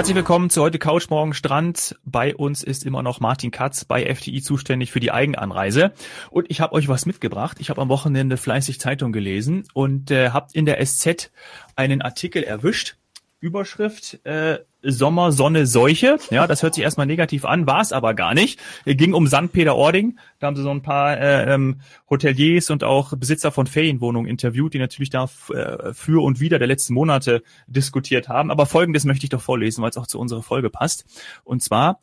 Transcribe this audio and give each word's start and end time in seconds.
Herzlich 0.00 0.16
willkommen 0.16 0.48
zu 0.48 0.62
heute 0.62 0.78
Couch 0.78 1.10
Morgen 1.10 1.34
Strand. 1.34 1.94
Bei 2.06 2.34
uns 2.34 2.62
ist 2.62 2.86
immer 2.86 3.02
noch 3.02 3.20
Martin 3.20 3.50
Katz 3.50 3.84
bei 3.84 4.14
FTI 4.14 4.40
zuständig 4.40 4.92
für 4.92 4.98
die 4.98 5.12
Eigenanreise. 5.12 5.92
Und 6.30 6.50
ich 6.50 6.62
habe 6.62 6.72
euch 6.72 6.88
was 6.88 7.04
mitgebracht. 7.04 7.58
Ich 7.60 7.68
habe 7.68 7.82
am 7.82 7.90
Wochenende 7.90 8.38
fleißig 8.38 8.80
Zeitung 8.80 9.12
gelesen 9.12 9.68
und 9.74 10.10
äh, 10.10 10.30
habt 10.30 10.54
in 10.54 10.64
der 10.64 10.82
SZ 10.82 11.30
einen 11.76 12.00
Artikel 12.00 12.42
erwischt. 12.42 12.96
Überschrift 13.40 14.24
äh, 14.24 14.60
Sommer, 14.82 15.32
Sonne, 15.32 15.66
Seuche. 15.66 16.18
Ja, 16.30 16.46
das 16.46 16.62
hört 16.62 16.74
sich 16.74 16.84
erstmal 16.84 17.06
negativ 17.06 17.44
an, 17.44 17.66
war 17.66 17.80
es 17.80 17.92
aber 17.92 18.14
gar 18.14 18.34
nicht. 18.34 18.58
Es 18.84 18.96
ging 18.96 19.14
um 19.14 19.26
St. 19.26 19.52
Peter-Ording. 19.52 20.18
Da 20.38 20.46
haben 20.46 20.56
sie 20.56 20.62
so 20.62 20.70
ein 20.70 20.82
paar 20.82 21.18
äh, 21.18 21.52
ähm, 21.52 21.80
Hoteliers 22.08 22.70
und 22.70 22.84
auch 22.84 23.14
Besitzer 23.16 23.52
von 23.52 23.66
Ferienwohnungen 23.66 24.30
interviewt, 24.30 24.74
die 24.74 24.78
natürlich 24.78 25.10
da 25.10 25.28
äh, 25.52 25.92
für 25.92 26.22
und 26.22 26.40
wieder 26.40 26.58
der 26.58 26.68
letzten 26.68 26.94
Monate 26.94 27.42
diskutiert 27.66 28.28
haben. 28.28 28.50
Aber 28.50 28.66
folgendes 28.66 29.04
möchte 29.04 29.24
ich 29.24 29.30
doch 29.30 29.42
vorlesen, 29.42 29.82
weil 29.82 29.90
es 29.90 29.96
auch 29.96 30.06
zu 30.06 30.18
unserer 30.18 30.42
Folge 30.42 30.70
passt. 30.70 31.04
Und 31.44 31.62
zwar, 31.62 32.00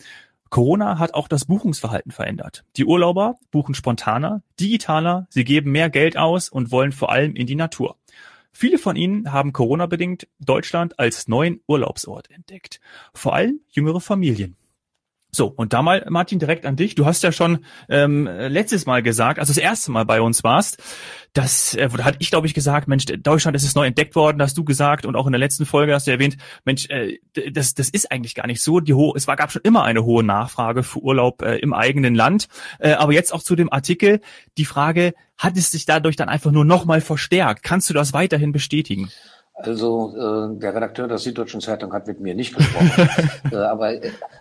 Corona 0.49 0.99
hat 0.99 1.13
auch 1.13 1.27
das 1.27 1.45
Buchungsverhalten 1.45 2.11
verändert. 2.11 2.63
Die 2.77 2.85
Urlauber 2.85 3.35
buchen 3.51 3.75
spontaner, 3.75 4.41
digitaler, 4.59 5.27
sie 5.29 5.43
geben 5.43 5.71
mehr 5.71 5.89
Geld 5.89 6.17
aus 6.17 6.49
und 6.49 6.71
wollen 6.71 6.91
vor 6.91 7.11
allem 7.11 7.35
in 7.35 7.47
die 7.47 7.55
Natur. 7.55 7.97
Viele 8.59 8.79
von 8.79 8.95
ihnen 8.95 9.31
haben 9.31 9.53
Corona-bedingt 9.53 10.27
Deutschland 10.39 10.97
als 10.97 11.27
neuen 11.27 11.61
Urlaubsort 11.67 12.31
entdeckt. 12.31 12.79
Vor 13.13 13.35
allem 13.35 13.59
jüngere 13.69 14.01
Familien. 14.01 14.57
So, 15.31 15.47
und 15.47 15.73
da 15.73 15.81
mal, 15.81 16.05
Martin, 16.09 16.39
direkt 16.39 16.65
an 16.65 16.77
dich. 16.77 16.95
Du 16.95 17.05
hast 17.05 17.21
ja 17.21 17.31
schon 17.31 17.65
ähm, 17.89 18.27
letztes 18.27 18.85
Mal 18.85 19.03
gesagt, 19.03 19.39
also 19.39 19.51
das 19.51 19.61
erste 19.61 19.91
Mal 19.91 20.05
bei 20.05 20.21
uns 20.21 20.43
warst, 20.43 20.81
dass, 21.33 21.75
äh, 21.75 21.89
da 21.89 22.05
hatte 22.05 22.17
ich, 22.19 22.29
glaube 22.29 22.47
ich, 22.47 22.53
gesagt, 22.53 22.87
Mensch, 22.87 23.05
Deutschland 23.05 23.55
ist 23.55 23.63
es 23.63 23.75
neu 23.75 23.85
entdeckt 23.85 24.15
worden, 24.15 24.41
hast 24.41 24.57
du 24.57 24.63
gesagt, 24.63 25.05
und 25.05 25.15
auch 25.15 25.27
in 25.27 25.33
der 25.33 25.39
letzten 25.39 25.65
Folge 25.65 25.93
hast 25.93 26.07
du 26.07 26.11
erwähnt, 26.11 26.37
Mensch, 26.63 26.89
äh, 26.89 27.19
das, 27.51 27.73
das 27.73 27.89
ist 27.89 28.11
eigentlich 28.11 28.35
gar 28.35 28.47
nicht 28.47 28.61
so. 28.61 28.79
Die 28.79 28.93
hohe, 28.93 29.13
es 29.15 29.27
war, 29.27 29.35
gab 29.35 29.51
schon 29.51 29.61
immer 29.63 29.83
eine 29.83 30.05
hohe 30.05 30.23
Nachfrage 30.23 30.81
für 30.81 30.99
Urlaub 30.99 31.41
äh, 31.41 31.57
im 31.57 31.73
eigenen 31.73 32.15
Land. 32.15 32.47
Äh, 32.79 32.93
aber 32.93 33.11
jetzt 33.11 33.33
auch 33.33 33.43
zu 33.43 33.55
dem 33.55 33.71
Artikel 33.71 34.21
die 34.57 34.65
Frage, 34.65 35.13
hat 35.37 35.57
es 35.57 35.69
sich 35.69 35.85
dadurch 35.85 36.15
dann 36.15 36.29
einfach 36.29 36.51
nur 36.51 36.65
nochmal 36.65 37.01
verstärkt? 37.01 37.63
Kannst 37.63 37.89
du 37.89 37.93
das 37.93 38.13
weiterhin 38.13 38.53
bestätigen? 38.53 39.11
Also 39.59 40.13
äh, 40.15 40.59
der 40.59 40.75
Redakteur 40.75 41.07
der 41.07 41.17
Süddeutschen 41.17 41.61
Zeitung 41.61 41.91
hat 41.91 42.05
mit 42.05 42.19
mir 42.19 42.35
nicht 42.35 42.55
gesprochen, 42.55 43.09
äh, 43.51 43.55
aber 43.55 43.93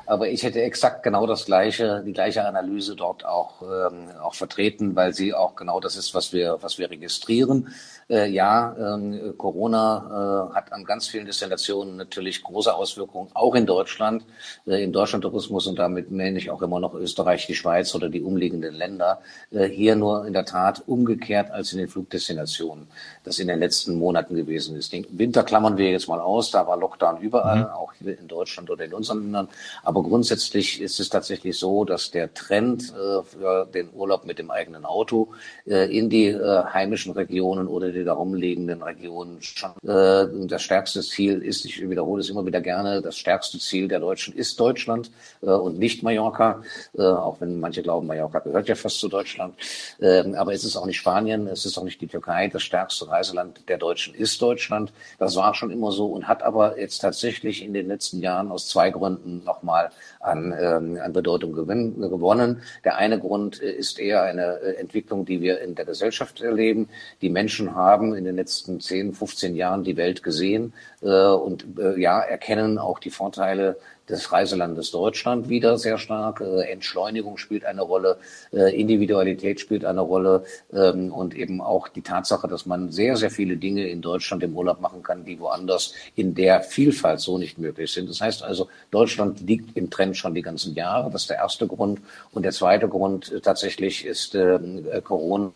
aber 0.04 0.28
ich 0.28 0.42
hätte 0.42 0.60
exakt 0.60 1.02
genau 1.02 1.26
das 1.26 1.46
gleiche, 1.46 2.02
die 2.04 2.12
gleiche 2.12 2.44
Analyse 2.44 2.94
dort 2.94 3.24
auch 3.24 3.62
ähm, 3.62 4.10
auch 4.22 4.34
vertreten, 4.34 4.94
weil 4.94 5.14
sie 5.14 5.32
auch 5.32 5.56
genau 5.56 5.80
das 5.80 5.96
ist, 5.96 6.14
was 6.14 6.34
wir 6.34 6.58
was 6.60 6.78
wir 6.78 6.90
registrieren. 6.90 7.68
Äh, 8.08 8.28
ja, 8.28 8.76
ähm, 8.78 9.34
Corona 9.38 10.50
äh, 10.52 10.54
hat 10.54 10.72
an 10.72 10.84
ganz 10.84 11.08
vielen 11.08 11.26
Destinationen 11.26 11.96
natürlich 11.96 12.42
große 12.42 12.72
Auswirkungen, 12.72 13.30
auch 13.34 13.54
in 13.54 13.66
Deutschland, 13.66 14.24
äh, 14.66 14.84
im 14.84 14.92
Deutschlandtourismus 14.92 15.66
und 15.66 15.78
damit 15.78 16.10
meine 16.10 16.38
ich 16.38 16.50
auch 16.50 16.62
immer 16.62 16.78
noch 16.78 16.94
Österreich, 16.94 17.46
die 17.46 17.54
Schweiz 17.54 17.94
oder 17.94 18.08
die 18.08 18.22
umliegenden 18.22 18.74
Länder. 18.74 19.22
Äh, 19.50 19.64
hier 19.64 19.96
nur 19.96 20.26
in 20.26 20.34
der 20.34 20.44
Tat 20.44 20.84
umgekehrt 20.86 21.50
als 21.50 21.72
in 21.72 21.78
den 21.78 21.88
Flugdestinationen, 21.88 22.86
das 23.24 23.40
in 23.40 23.48
den 23.48 23.58
letzten 23.58 23.96
Monaten 23.96 24.36
gewesen 24.36 24.76
ist. 24.76 24.92
Den 24.92 25.05
Winter 25.10 25.42
klammern 25.42 25.76
wir 25.76 25.90
jetzt 25.90 26.08
mal 26.08 26.20
aus, 26.20 26.50
da 26.50 26.66
war 26.66 26.76
Lockdown 26.76 27.20
überall, 27.20 27.60
mhm. 27.60 27.66
auch 27.66 27.92
hier 27.94 28.18
in 28.18 28.28
Deutschland 28.28 28.70
oder 28.70 28.84
in 28.84 28.94
unseren 28.94 29.22
Ländern. 29.22 29.48
Aber 29.82 30.02
grundsätzlich 30.02 30.80
ist 30.80 31.00
es 31.00 31.08
tatsächlich 31.08 31.58
so, 31.58 31.84
dass 31.84 32.10
der 32.10 32.32
Trend 32.34 32.92
äh, 32.94 33.22
für 33.22 33.66
den 33.66 33.90
Urlaub 33.92 34.24
mit 34.24 34.38
dem 34.38 34.50
eigenen 34.50 34.84
Auto 34.84 35.28
äh, 35.66 35.96
in 35.96 36.10
die 36.10 36.26
äh, 36.26 36.64
heimischen 36.64 37.12
Regionen 37.12 37.68
oder 37.68 37.90
die 37.90 38.04
darum 38.04 38.34
liegenden 38.34 38.82
Regionen 38.82 39.40
schon 39.42 39.70
äh, 39.82 40.26
das 40.46 40.62
stärkste 40.62 41.02
Ziel 41.02 41.42
ist, 41.42 41.64
ich 41.64 41.88
wiederhole 41.88 42.20
es 42.20 42.30
immer 42.30 42.44
wieder 42.44 42.60
gerne, 42.60 43.02
das 43.02 43.16
stärkste 43.16 43.58
Ziel 43.58 43.88
der 43.88 44.00
Deutschen 44.00 44.34
ist 44.34 44.58
Deutschland 44.58 45.10
äh, 45.42 45.46
und 45.46 45.78
nicht 45.78 46.02
Mallorca, 46.02 46.62
äh, 46.96 47.02
auch 47.02 47.40
wenn 47.40 47.60
manche 47.60 47.82
glauben, 47.82 48.06
Mallorca 48.06 48.40
gehört 48.40 48.68
ja 48.68 48.74
fast 48.74 49.00
zu 49.00 49.08
Deutschland. 49.08 49.54
Äh, 50.00 50.34
aber 50.34 50.52
es 50.52 50.64
ist 50.64 50.76
auch 50.76 50.86
nicht 50.86 50.96
Spanien, 50.96 51.46
es 51.46 51.64
ist 51.64 51.78
auch 51.78 51.84
nicht 51.84 52.00
die 52.00 52.06
Türkei. 52.06 52.48
Das 52.48 52.62
stärkste 52.62 53.08
Reiseland 53.08 53.68
der 53.68 53.78
Deutschen 53.78 54.14
ist 54.14 54.40
Deutschland. 54.40 54.92
Das 55.18 55.36
war 55.36 55.54
schon 55.54 55.70
immer 55.70 55.92
so 55.92 56.06
und 56.06 56.28
hat 56.28 56.42
aber 56.42 56.78
jetzt 56.78 56.98
tatsächlich 56.98 57.62
in 57.62 57.72
den 57.72 57.88
letzten 57.88 58.20
Jahren 58.20 58.50
aus 58.50 58.68
zwei 58.68 58.90
Gründen 58.90 59.42
nochmal 59.44 59.90
an, 60.20 60.54
ähm, 60.58 60.98
an 61.02 61.12
Bedeutung 61.12 61.52
gewinn, 61.52 62.00
gewonnen. 62.00 62.62
Der 62.84 62.96
eine 62.96 63.18
Grund 63.18 63.62
äh, 63.62 63.70
ist 63.70 63.98
eher 63.98 64.22
eine 64.22 64.60
äh, 64.60 64.76
Entwicklung, 64.76 65.24
die 65.24 65.40
wir 65.40 65.60
in 65.60 65.74
der 65.74 65.84
Gesellschaft 65.84 66.40
erleben. 66.40 66.88
Die 67.22 67.30
Menschen 67.30 67.74
haben 67.74 68.14
in 68.14 68.24
den 68.24 68.36
letzten 68.36 68.80
10, 68.80 69.14
15 69.14 69.54
Jahren 69.56 69.84
die 69.84 69.96
Welt 69.96 70.22
gesehen 70.22 70.72
äh, 71.02 71.06
und 71.06 71.66
äh, 71.78 71.98
ja, 71.98 72.20
erkennen 72.20 72.78
auch 72.78 72.98
die 72.98 73.10
Vorteile 73.10 73.76
des 74.08 74.32
Reiselandes 74.32 74.90
Deutschland 74.90 75.48
wieder 75.48 75.78
sehr 75.78 75.98
stark. 75.98 76.40
Äh, 76.40 76.70
Entschleunigung 76.70 77.38
spielt 77.38 77.64
eine 77.64 77.82
Rolle, 77.82 78.18
äh, 78.52 78.78
Individualität 78.78 79.60
spielt 79.60 79.84
eine 79.84 80.00
Rolle 80.00 80.44
ähm, 80.72 81.12
und 81.12 81.34
eben 81.34 81.60
auch 81.60 81.88
die 81.88 82.02
Tatsache, 82.02 82.48
dass 82.48 82.66
man 82.66 82.90
sehr, 82.92 83.16
sehr 83.16 83.30
viele 83.30 83.56
Dinge 83.56 83.88
in 83.88 84.02
Deutschland 84.02 84.42
im 84.42 84.56
Urlaub 84.56 84.80
machen 84.80 85.02
kann, 85.02 85.24
die 85.24 85.38
woanders 85.40 85.92
in 86.14 86.34
der 86.34 86.62
Vielfalt 86.62 87.20
so 87.20 87.38
nicht 87.38 87.58
möglich 87.58 87.92
sind. 87.92 88.08
Das 88.08 88.20
heißt 88.20 88.42
also, 88.42 88.68
Deutschland 88.90 89.40
liegt 89.40 89.76
im 89.76 89.90
Trend 89.90 90.16
schon 90.16 90.34
die 90.34 90.42
ganzen 90.42 90.74
Jahre. 90.74 91.10
Das 91.10 91.22
ist 91.22 91.30
der 91.30 91.38
erste 91.38 91.66
Grund. 91.66 92.00
Und 92.32 92.44
der 92.44 92.52
zweite 92.52 92.88
Grund 92.88 93.32
äh, 93.32 93.40
tatsächlich 93.40 94.04
ist 94.04 94.34
ähm, 94.34 94.86
Corona 95.02 95.52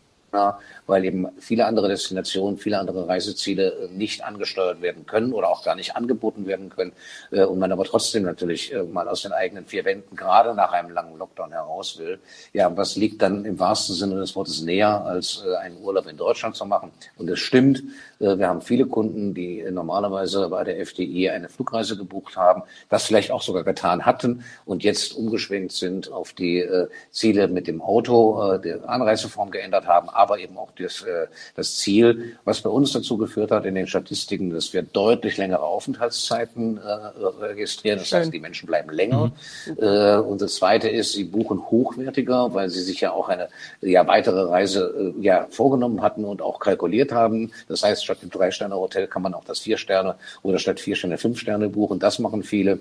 weil 0.86 1.04
eben 1.04 1.28
viele 1.38 1.66
andere 1.66 1.88
Destinationen, 1.88 2.58
viele 2.58 2.78
andere 2.78 3.08
Reiseziele 3.08 3.72
äh, 3.72 3.88
nicht 3.92 4.24
angesteuert 4.24 4.82
werden 4.82 5.06
können 5.06 5.32
oder 5.32 5.48
auch 5.48 5.64
gar 5.64 5.74
nicht 5.74 5.96
angeboten 5.96 6.46
werden 6.46 6.70
können 6.70 6.92
äh, 7.30 7.44
und 7.44 7.58
man 7.58 7.72
aber 7.72 7.84
trotzdem 7.84 8.24
natürlich 8.24 8.72
äh, 8.72 8.82
mal 8.82 9.08
aus 9.08 9.22
den 9.22 9.32
eigenen 9.32 9.66
vier 9.66 9.84
Wänden 9.84 10.16
gerade 10.16 10.54
nach 10.54 10.72
einem 10.72 10.90
langen 10.90 11.16
Lockdown 11.18 11.52
heraus 11.52 11.98
will. 11.98 12.18
Ja, 12.52 12.76
was 12.76 12.96
liegt 12.96 13.22
dann 13.22 13.44
im 13.44 13.58
wahrsten 13.58 13.94
Sinne 13.94 14.16
des 14.16 14.34
Wortes 14.36 14.62
näher, 14.62 15.04
als 15.04 15.44
einen 15.60 15.80
Urlaub 15.82 16.06
in 16.06 16.16
Deutschland 16.16 16.56
zu 16.56 16.64
machen? 16.66 16.90
Und 17.16 17.28
es 17.28 17.38
stimmt, 17.38 17.82
wir 18.18 18.48
haben 18.48 18.60
viele 18.60 18.86
Kunden, 18.86 19.34
die 19.34 19.64
normalerweise 19.70 20.48
bei 20.48 20.64
der 20.64 20.78
FDI 20.80 21.30
eine 21.30 21.48
Flugreise 21.48 21.96
gebucht 21.96 22.36
haben, 22.36 22.62
das 22.88 23.04
vielleicht 23.04 23.30
auch 23.30 23.42
sogar 23.42 23.64
getan 23.64 24.04
hatten 24.04 24.44
und 24.64 24.82
jetzt 24.82 25.14
umgeschwenkt 25.14 25.72
sind 25.72 26.10
auf 26.12 26.32
die 26.32 26.66
Ziele 27.10 27.48
mit 27.48 27.66
dem 27.66 27.80
Auto, 27.80 28.58
die 28.58 28.72
Anreiseform 28.72 29.50
geändert 29.50 29.86
haben, 29.86 30.08
aber 30.08 30.38
eben 30.38 30.56
auch 30.58 30.69
das, 30.78 31.02
äh, 31.02 31.26
das 31.56 31.76
Ziel, 31.76 32.36
was 32.44 32.60
bei 32.60 32.70
uns 32.70 32.92
dazu 32.92 33.16
geführt 33.16 33.50
hat 33.50 33.64
in 33.64 33.74
den 33.74 33.86
Statistiken, 33.86 34.50
dass 34.50 34.72
wir 34.72 34.82
deutlich 34.82 35.36
längere 35.36 35.62
Aufenthaltszeiten 35.62 36.78
äh, 36.78 37.44
registrieren. 37.44 37.98
Das 37.98 38.12
heißt, 38.12 38.32
die 38.32 38.40
Menschen 38.40 38.66
bleiben 38.66 38.90
länger. 38.90 39.32
Mhm. 39.66 39.76
Äh, 39.78 40.16
und 40.16 40.40
das 40.40 40.56
Zweite 40.56 40.88
ist, 40.88 41.12
sie 41.12 41.24
buchen 41.24 41.70
hochwertiger, 41.70 42.54
weil 42.54 42.70
sie 42.70 42.80
sich 42.80 43.00
ja 43.00 43.12
auch 43.12 43.28
eine 43.28 43.48
ja, 43.80 44.06
weitere 44.06 44.42
Reise 44.42 45.14
äh, 45.18 45.22
ja, 45.22 45.46
vorgenommen 45.50 46.02
hatten 46.02 46.24
und 46.24 46.42
auch 46.42 46.60
kalkuliert 46.60 47.12
haben. 47.12 47.52
Das 47.68 47.82
heißt, 47.82 48.04
statt 48.04 48.22
dem 48.22 48.30
Drei-Sterne-Hotel 48.30 49.06
kann 49.06 49.22
man 49.22 49.34
auch 49.34 49.44
das 49.44 49.60
Vier-Sterne 49.60 50.16
oder 50.42 50.58
statt 50.58 50.80
Vier 50.80 50.96
Sterne 50.96 51.18
Fünf 51.18 51.38
Sterne 51.38 51.68
buchen. 51.68 51.98
Das 51.98 52.18
machen 52.18 52.42
viele. 52.42 52.78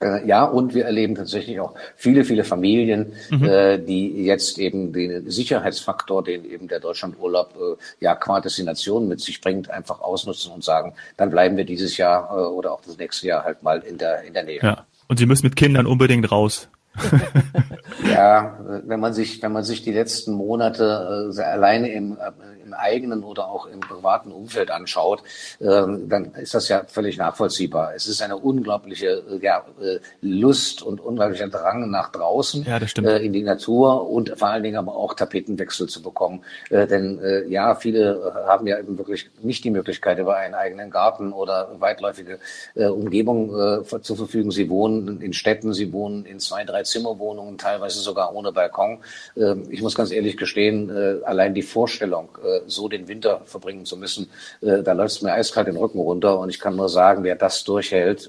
Äh, 0.00 0.26
ja, 0.26 0.44
und 0.44 0.74
wir 0.74 0.84
erleben 0.84 1.14
tatsächlich 1.16 1.58
auch 1.60 1.74
viele, 1.96 2.24
viele 2.24 2.44
Familien, 2.44 3.14
mhm. 3.30 3.44
äh, 3.44 3.78
die 3.78 4.24
jetzt 4.24 4.58
eben 4.58 4.92
den 4.92 5.28
Sicherheitsfaktor, 5.28 6.22
den 6.22 6.44
eben 6.44 6.68
der 6.68 6.78
Deutschlandurlaub 6.78 7.54
äh, 7.56 8.04
ja 8.04 8.14
qua 8.14 8.40
Destination 8.40 9.08
mit 9.08 9.20
sich 9.20 9.40
bringt, 9.40 9.70
einfach 9.70 10.00
ausnutzen 10.00 10.52
und 10.52 10.62
sagen, 10.62 10.94
dann 11.16 11.30
bleiben 11.30 11.56
wir 11.56 11.64
dieses 11.64 11.96
Jahr 11.96 12.30
äh, 12.30 12.42
oder 12.42 12.72
auch 12.72 12.80
das 12.82 12.96
nächste 12.96 13.26
Jahr 13.26 13.44
halt 13.44 13.62
mal 13.62 13.80
in 13.80 13.98
der 13.98 14.22
in 14.22 14.34
der 14.34 14.44
Nähe. 14.44 14.60
Ja. 14.62 14.86
Und 15.08 15.18
Sie 15.18 15.26
müssen 15.26 15.46
mit 15.46 15.56
Kindern 15.56 15.86
unbedingt 15.86 16.30
raus. 16.30 16.68
ja, 18.18 18.58
wenn 18.84 19.00
man 19.00 19.12
sich, 19.12 19.42
wenn 19.42 19.52
man 19.52 19.64
sich 19.64 19.82
die 19.82 19.92
letzten 19.92 20.32
Monate 20.32 21.32
äh, 21.36 21.40
alleine 21.42 21.92
im, 21.92 22.12
äh, 22.12 22.32
im 22.64 22.74
eigenen 22.74 23.24
oder 23.24 23.48
auch 23.48 23.66
im 23.66 23.80
privaten 23.80 24.32
Umfeld 24.32 24.70
anschaut, 24.70 25.22
äh, 25.60 25.64
dann 25.64 26.34
ist 26.34 26.54
das 26.54 26.68
ja 26.68 26.84
völlig 26.86 27.16
nachvollziehbar. 27.16 27.94
Es 27.94 28.06
ist 28.06 28.20
eine 28.20 28.36
unglaubliche 28.36 29.22
äh, 29.30 29.38
ja, 29.42 29.64
äh, 29.80 29.98
Lust 30.20 30.82
und 30.82 31.00
unglaublicher 31.00 31.48
Drang 31.48 31.90
nach 31.90 32.10
draußen 32.10 32.64
ja, 32.64 32.78
das 32.78 32.94
äh, 32.94 33.24
in 33.24 33.32
die 33.32 33.42
Natur 33.42 34.08
und 34.08 34.34
vor 34.36 34.48
allen 34.48 34.62
Dingen 34.62 34.76
aber 34.76 34.96
auch 34.96 35.14
Tapetenwechsel 35.14 35.88
zu 35.88 36.02
bekommen. 36.02 36.42
Äh, 36.70 36.86
denn 36.86 37.18
äh, 37.20 37.46
ja, 37.46 37.74
viele 37.74 38.32
haben 38.46 38.66
ja 38.66 38.78
eben 38.78 38.98
wirklich 38.98 39.30
nicht 39.42 39.64
die 39.64 39.70
Möglichkeit, 39.70 40.18
über 40.18 40.36
einen 40.36 40.54
eigenen 40.54 40.90
Garten 40.90 41.32
oder 41.32 41.70
weitläufige 41.78 42.38
äh, 42.74 42.86
Umgebung 42.86 43.50
äh, 43.58 44.00
zu 44.02 44.16
verfügen. 44.16 44.50
Sie 44.50 44.68
wohnen 44.68 45.20
in 45.20 45.32
Städten, 45.32 45.72
sie 45.72 45.92
wohnen 45.92 46.24
in 46.26 46.40
zwei, 46.40 46.64
drei 46.64 46.82
Zimmerwohnungen, 46.82 47.58
teilweise 47.58 48.00
sogar 48.08 48.34
ohne 48.34 48.52
Balkon. 48.52 48.98
Ähm, 49.36 49.64
ich 49.70 49.82
muss 49.82 49.94
ganz 49.94 50.10
ehrlich 50.10 50.36
gestehen, 50.36 50.90
äh, 50.90 51.24
allein 51.24 51.54
die 51.54 51.62
Vorstellung, 51.62 52.30
äh, 52.42 52.60
so 52.66 52.88
den 52.88 53.06
Winter 53.06 53.42
verbringen 53.44 53.84
zu 53.84 53.96
müssen, 53.96 54.30
äh, 54.62 54.82
da 54.82 54.92
läuft 54.92 55.16
es 55.16 55.22
mir 55.22 55.32
eiskalt 55.32 55.68
den 55.68 55.76
Rücken 55.76 56.00
runter. 56.00 56.38
Und 56.38 56.48
ich 56.48 56.58
kann 56.58 56.76
nur 56.76 56.88
sagen, 56.88 57.22
wer 57.24 57.36
das 57.36 57.64
durchhält, 57.64 58.28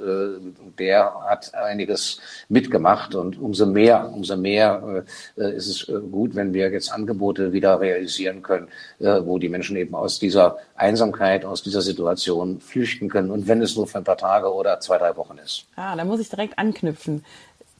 der 0.79 1.13
hat 1.27 1.53
einiges 1.53 2.19
mitgemacht. 2.49 3.15
Und 3.15 3.39
umso 3.39 3.65
mehr, 3.65 4.11
umso 4.13 4.35
mehr 4.35 5.03
ist 5.35 5.67
es 5.67 5.91
gut, 6.11 6.35
wenn 6.35 6.53
wir 6.53 6.69
jetzt 6.71 6.91
Angebote 6.91 7.53
wieder 7.53 7.79
realisieren 7.79 8.41
können, 8.41 8.67
wo 8.99 9.37
die 9.39 9.49
Menschen 9.49 9.75
eben 9.77 9.95
aus 9.95 10.19
dieser 10.19 10.57
Einsamkeit, 10.75 11.45
aus 11.45 11.63
dieser 11.63 11.81
Situation 11.81 12.59
flüchten 12.59 13.09
können. 13.09 13.31
Und 13.31 13.47
wenn 13.47 13.61
es 13.61 13.75
nur 13.75 13.87
für 13.87 13.99
ein 13.99 14.03
paar 14.03 14.17
Tage 14.17 14.53
oder 14.53 14.79
zwei, 14.79 14.97
drei 14.97 15.15
Wochen 15.15 15.37
ist. 15.37 15.65
Ah, 15.75 15.95
da 15.95 16.03
muss 16.03 16.19
ich 16.19 16.29
direkt 16.29 16.57
anknüpfen. 16.57 17.23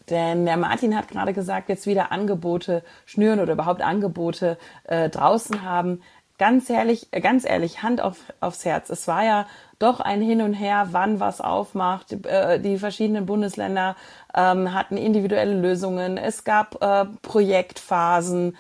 Denn 0.10 0.46
der 0.46 0.58
Martin 0.58 0.96
hat 0.96 1.08
gerade 1.08 1.34
gesagt, 1.34 1.70
jetzt 1.70 1.88
wieder 1.88 2.12
Angebote 2.12 2.84
schnüren 3.06 3.40
oder 3.40 3.54
überhaupt 3.54 3.82
Angebote 3.82 4.58
äh, 4.86 5.10
draußen 5.10 5.64
haben. 5.64 6.02
Ganz 6.38 6.70
ehrlich, 6.70 7.08
äh, 7.12 7.22
ganz 7.22 7.48
ehrlich, 7.48 7.84
Hand 7.84 8.02
auf, 8.02 8.18
aufs 8.40 8.66
Herz. 8.66 8.90
Es 8.90 9.08
war 9.08 9.24
ja 9.24 9.46
doch 9.78 10.00
ein 10.00 10.22
Hin 10.22 10.42
und 10.42 10.54
Her, 10.54 10.90
wann 10.92 11.20
was 11.20 11.42
aufmacht. 11.42 12.26
Äh, 12.26 12.60
die 12.60 12.78
verschiedenen 12.78 13.26
Bundesländer 13.26 13.96
ähm, 14.34 14.74
hatten 14.74 14.98
individuelle 14.98 15.54
Lösungen. 15.54 16.18
Es 16.18 16.44
gab 16.44 16.82
äh, 16.82 17.06
Projektphasen. 17.22 18.58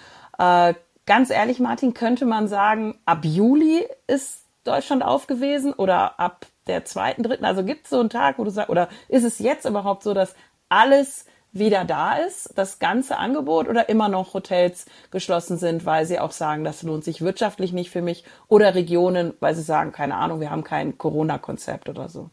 Ganz 1.10 1.32
ehrlich, 1.32 1.60
Martin, 1.60 1.94
könnte 1.96 2.26
man 2.26 2.48
sagen, 2.48 2.98
ab 3.04 3.26
Juli 3.26 3.86
ist 4.06 4.46
Deutschland 4.64 5.04
aufgewesen 5.04 5.74
oder 5.74 6.20
ab 6.20 6.46
der 6.68 6.86
zweiten, 6.86 7.24
dritten? 7.24 7.46
Also 7.46 7.64
gibt 7.64 7.86
es 7.86 7.90
so 7.90 8.00
einen 8.00 8.12
Tag, 8.12 8.38
wo 8.38 8.44
du 8.44 8.52
sagst, 8.52 8.70
oder 8.70 8.88
ist 9.08 9.24
es 9.24 9.40
jetzt 9.40 9.66
überhaupt 9.66 10.04
so, 10.04 10.14
dass 10.14 10.36
alles 10.70 11.26
wieder 11.52 11.84
da 11.86 12.18
ist, 12.18 12.52
das 12.56 12.80
ganze 12.80 13.18
Angebot, 13.18 13.68
oder 13.68 13.90
immer 13.90 14.10
noch 14.10 14.34
Hotels 14.34 14.86
geschlossen 15.12 15.58
sind, 15.58 15.86
weil 15.86 16.06
sie 16.06 16.20
auch 16.20 16.32
sagen, 16.32 16.64
das 16.64 16.84
lohnt 16.84 17.04
sich 17.04 17.22
wirtschaftlich 17.22 17.74
nicht 17.74 17.90
für 17.90 18.02
mich, 18.02 18.24
oder 18.48 18.76
Regionen, 18.76 19.34
weil 19.40 19.56
sie 19.56 19.64
sagen, 19.64 19.92
keine 19.92 20.16
Ahnung, 20.16 20.40
wir 20.40 20.52
haben 20.52 20.64
kein 20.64 20.98
Corona-Konzept 20.98 21.90
oder 21.90 22.10
so? 22.10 22.30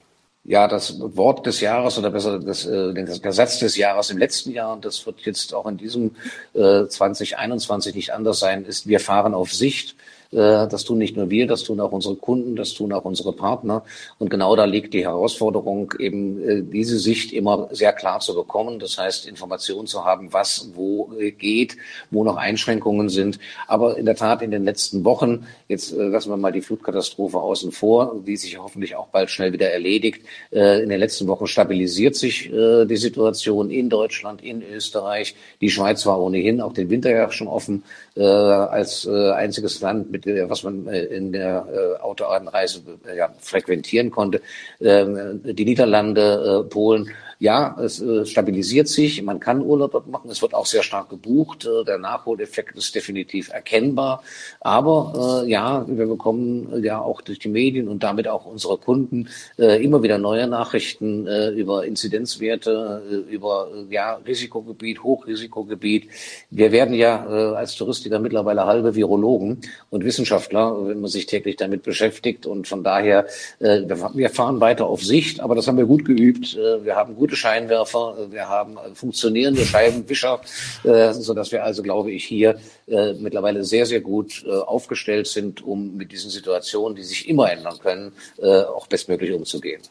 Ja, 0.49 0.69
das 0.69 1.01
Wort 1.01 1.45
des 1.45 1.61
Jahres 1.61 1.99
oder 1.99 2.11
besser 2.11 2.39
das, 2.39 2.67
äh, 2.67 2.95
der 2.95 3.33
Satz 3.33 3.59
des 3.59 3.77
Jahres 3.77 4.11
im 4.11 4.19
letzten 4.19 4.53
Jahr, 4.53 4.75
und 4.75 4.85
das 4.85 5.05
wird 5.05 5.21
jetzt 5.23 5.53
auch 5.53 5.67
in 5.67 5.77
diesem 5.77 6.15
äh, 6.55 6.87
2021 6.87 7.97
nicht 7.97 8.13
anders 8.13 8.39
sein, 8.39 8.65
ist, 8.65 8.87
wir 8.87 9.01
fahren 9.01 9.35
auf 9.35 9.53
Sicht. 9.53 9.97
Äh, 10.33 10.69
das 10.69 10.85
tun 10.85 10.99
nicht 10.99 11.17
nur 11.17 11.31
wir, 11.31 11.47
das 11.47 11.65
tun 11.65 11.81
auch 11.81 11.93
unsere 11.93 12.17
Kunden, 12.17 12.57
das 12.57 12.75
tun 12.75 12.93
auch 12.93 13.05
unsere 13.05 13.33
Partner. 13.33 13.85
Und 14.19 14.31
genau 14.31 14.57
da 14.57 14.65
liegt 14.65 14.95
die 14.95 15.05
Herausforderung, 15.05 15.93
eben 15.99 16.43
äh, 16.43 16.63
diese 16.63 16.99
Sicht 16.99 17.33
immer 17.33 17.69
sehr 17.73 17.93
klar 17.93 18.21
zu 18.21 18.35
bekommen. 18.35 18.79
Das 18.79 18.99
heißt, 18.99 19.27
Informationen 19.27 19.87
zu 19.87 20.05
haben, 20.05 20.33
was 20.33 20.71
wo 20.75 21.13
äh, 21.19 21.31
geht, 21.31 21.77
wo 22.11 22.25
noch 22.25 22.37
Einschränkungen 22.37 23.09
sind. 23.09 23.39
Aber 23.67 23.97
in 23.99 24.07
der 24.07 24.17
Tat 24.17 24.43
in 24.43 24.51
den 24.51 24.65
letzten 24.65 25.05
Wochen, 25.05 25.47
jetzt 25.69 25.93
lassen 25.93 26.31
wir 26.31 26.37
mal 26.37 26.53
die 26.53 26.61
Flutkatastrophe 26.61 27.39
außen 27.39 27.73
vor, 27.73 28.21
die 28.27 28.37
sich 28.37 28.59
hoffentlich 28.59 28.97
auch 28.97 29.09
bald 29.09 29.31
schnell 29.31 29.53
wieder 29.53 29.71
erledigt. 29.71 30.25
In 30.51 30.89
den 30.89 31.01
letzten 31.01 31.27
Wochen 31.27 31.47
stabilisiert 31.47 32.17
sich 32.17 32.51
die 32.51 32.97
Situation 32.97 33.71
in 33.71 33.89
Deutschland, 33.89 34.43
in 34.43 34.63
Österreich. 34.63 35.35
Die 35.61 35.71
Schweiz 35.71 36.07
war 36.07 36.21
ohnehin 36.21 36.61
auch 36.61 36.73
den 36.73 36.91
Winter 36.91 37.11
ja 37.11 37.31
schon 37.31 37.49
offen 37.49 37.85
als 38.23 39.07
einziges 39.07 39.81
Land 39.81 40.11
mit 40.11 40.25
der, 40.25 40.49
was 40.49 40.63
man 40.63 40.87
äh, 40.89 41.05
in 41.05 41.33
der 41.33 41.67
äh, 41.71 42.01
Autobahnreise 42.01 42.81
äh, 43.07 43.17
ja, 43.17 43.33
frequentieren 43.39 44.11
konnte. 44.11 44.41
Ähm, 44.81 45.41
die 45.45 45.65
Niederlande, 45.65 46.65
äh, 46.65 46.69
Polen 46.69 47.11
ja, 47.39 47.77
es 47.81 48.01
äh, 48.01 48.25
stabilisiert 48.27 48.89
sich, 48.89 49.23
man 49.23 49.41
kann 49.41 49.61
Urlaub 49.63 49.93
dort 49.93 50.09
machen, 50.09 50.31
es 50.31 50.43
wird 50.43 50.55
auch 50.55 50.67
sehr 50.67 50.83
stark 50.83 51.11
gebucht, 51.11 51.67
äh, 51.67 51.85
der 51.85 51.99
Nachholeffekt 51.99 52.77
ist 52.77 52.95
definitiv 52.95 53.51
erkennbar, 53.51 54.23
aber 54.61 55.43
äh, 55.45 55.51
ja, 55.51 55.85
wir 55.87 56.07
bekommen 56.07 56.73
äh, 56.73 56.87
ja 56.87 57.01
auch 57.01 57.21
durch 57.21 57.39
die 57.39 57.49
Medien 57.49 57.89
und 57.89 58.03
damit 58.03 58.29
auch 58.29 58.47
unsere 58.47 58.79
Kunden 58.79 59.29
äh, 59.59 59.83
immer 59.83 60.03
wieder 60.03 60.19
neue 60.19 60.47
Nachrichten 60.47 61.27
äh, 61.27 61.51
über 61.51 61.85
Inzidenzwerte, 61.85 63.03
äh, 63.11 63.35
über 63.35 63.69
äh, 63.75 63.95
ja, 63.95 64.15
Risikogebiet, 64.27 65.03
Hochrisikogebiet. 65.03 66.09
Wir 66.51 66.73
werden 66.73 66.95
ja 66.95 67.27
äh, 67.29 67.57
als 67.57 67.75
Touristiker 67.77 68.19
mittlerweile 68.19 68.67
halbe 68.67 68.95
Virologen 68.95 69.61
und 69.91 70.05
Wissenschaftler, 70.05 70.87
wenn 70.87 71.01
man 71.01 71.11
sich 71.11 71.27
täglich 71.27 71.57
damit 71.57 71.83
beschäftigt. 71.83 72.47
Und 72.47 72.69
von 72.69 72.83
daher, 72.83 73.27
äh, 73.59 73.83
wir 74.15 74.31
fahren 74.31 74.61
weiter 74.61 74.87
auf 74.87 75.03
Sicht, 75.03 75.41
aber 75.41 75.55
das 75.55 75.69
haben 75.69 75.79
wir 75.79 75.87
gut 75.87 76.05
geübt, 76.05 76.57
äh, 76.57 76.85
wir 76.85 76.97
haben 76.97 77.17
gut 77.17 77.26
gute 77.27 77.35
Scheinwerfer, 77.37 78.31
wir 78.31 78.49
haben 78.49 78.79
funktionierende 78.95 79.67
Scheibenwischer, 79.67 80.41
äh, 80.85 81.13
so 81.13 81.35
dass 81.35 81.51
wir 81.51 81.65
also, 81.65 81.83
glaube 81.83 82.13
ich, 82.13 82.25
hier 82.25 82.61
äh, 82.87 83.15
mittlerweile 83.15 83.65
sehr, 83.65 83.85
sehr 83.85 84.01
gut 84.01 84.45
äh, 84.47 84.53
aufgestellt 84.53 85.27
sind, 85.27 85.61
um 85.61 85.97
mit 85.97 86.13
diesen 86.13 86.31
Situationen, 86.31 86.95
die 86.95 87.03
sich 87.03 87.29
immer 87.29 87.51
ändern 87.51 87.81
können, 87.81 88.13
äh, 88.39 88.63
auch 88.63 88.87
bestmöglich 88.87 89.33
umzugehen. 89.33 89.83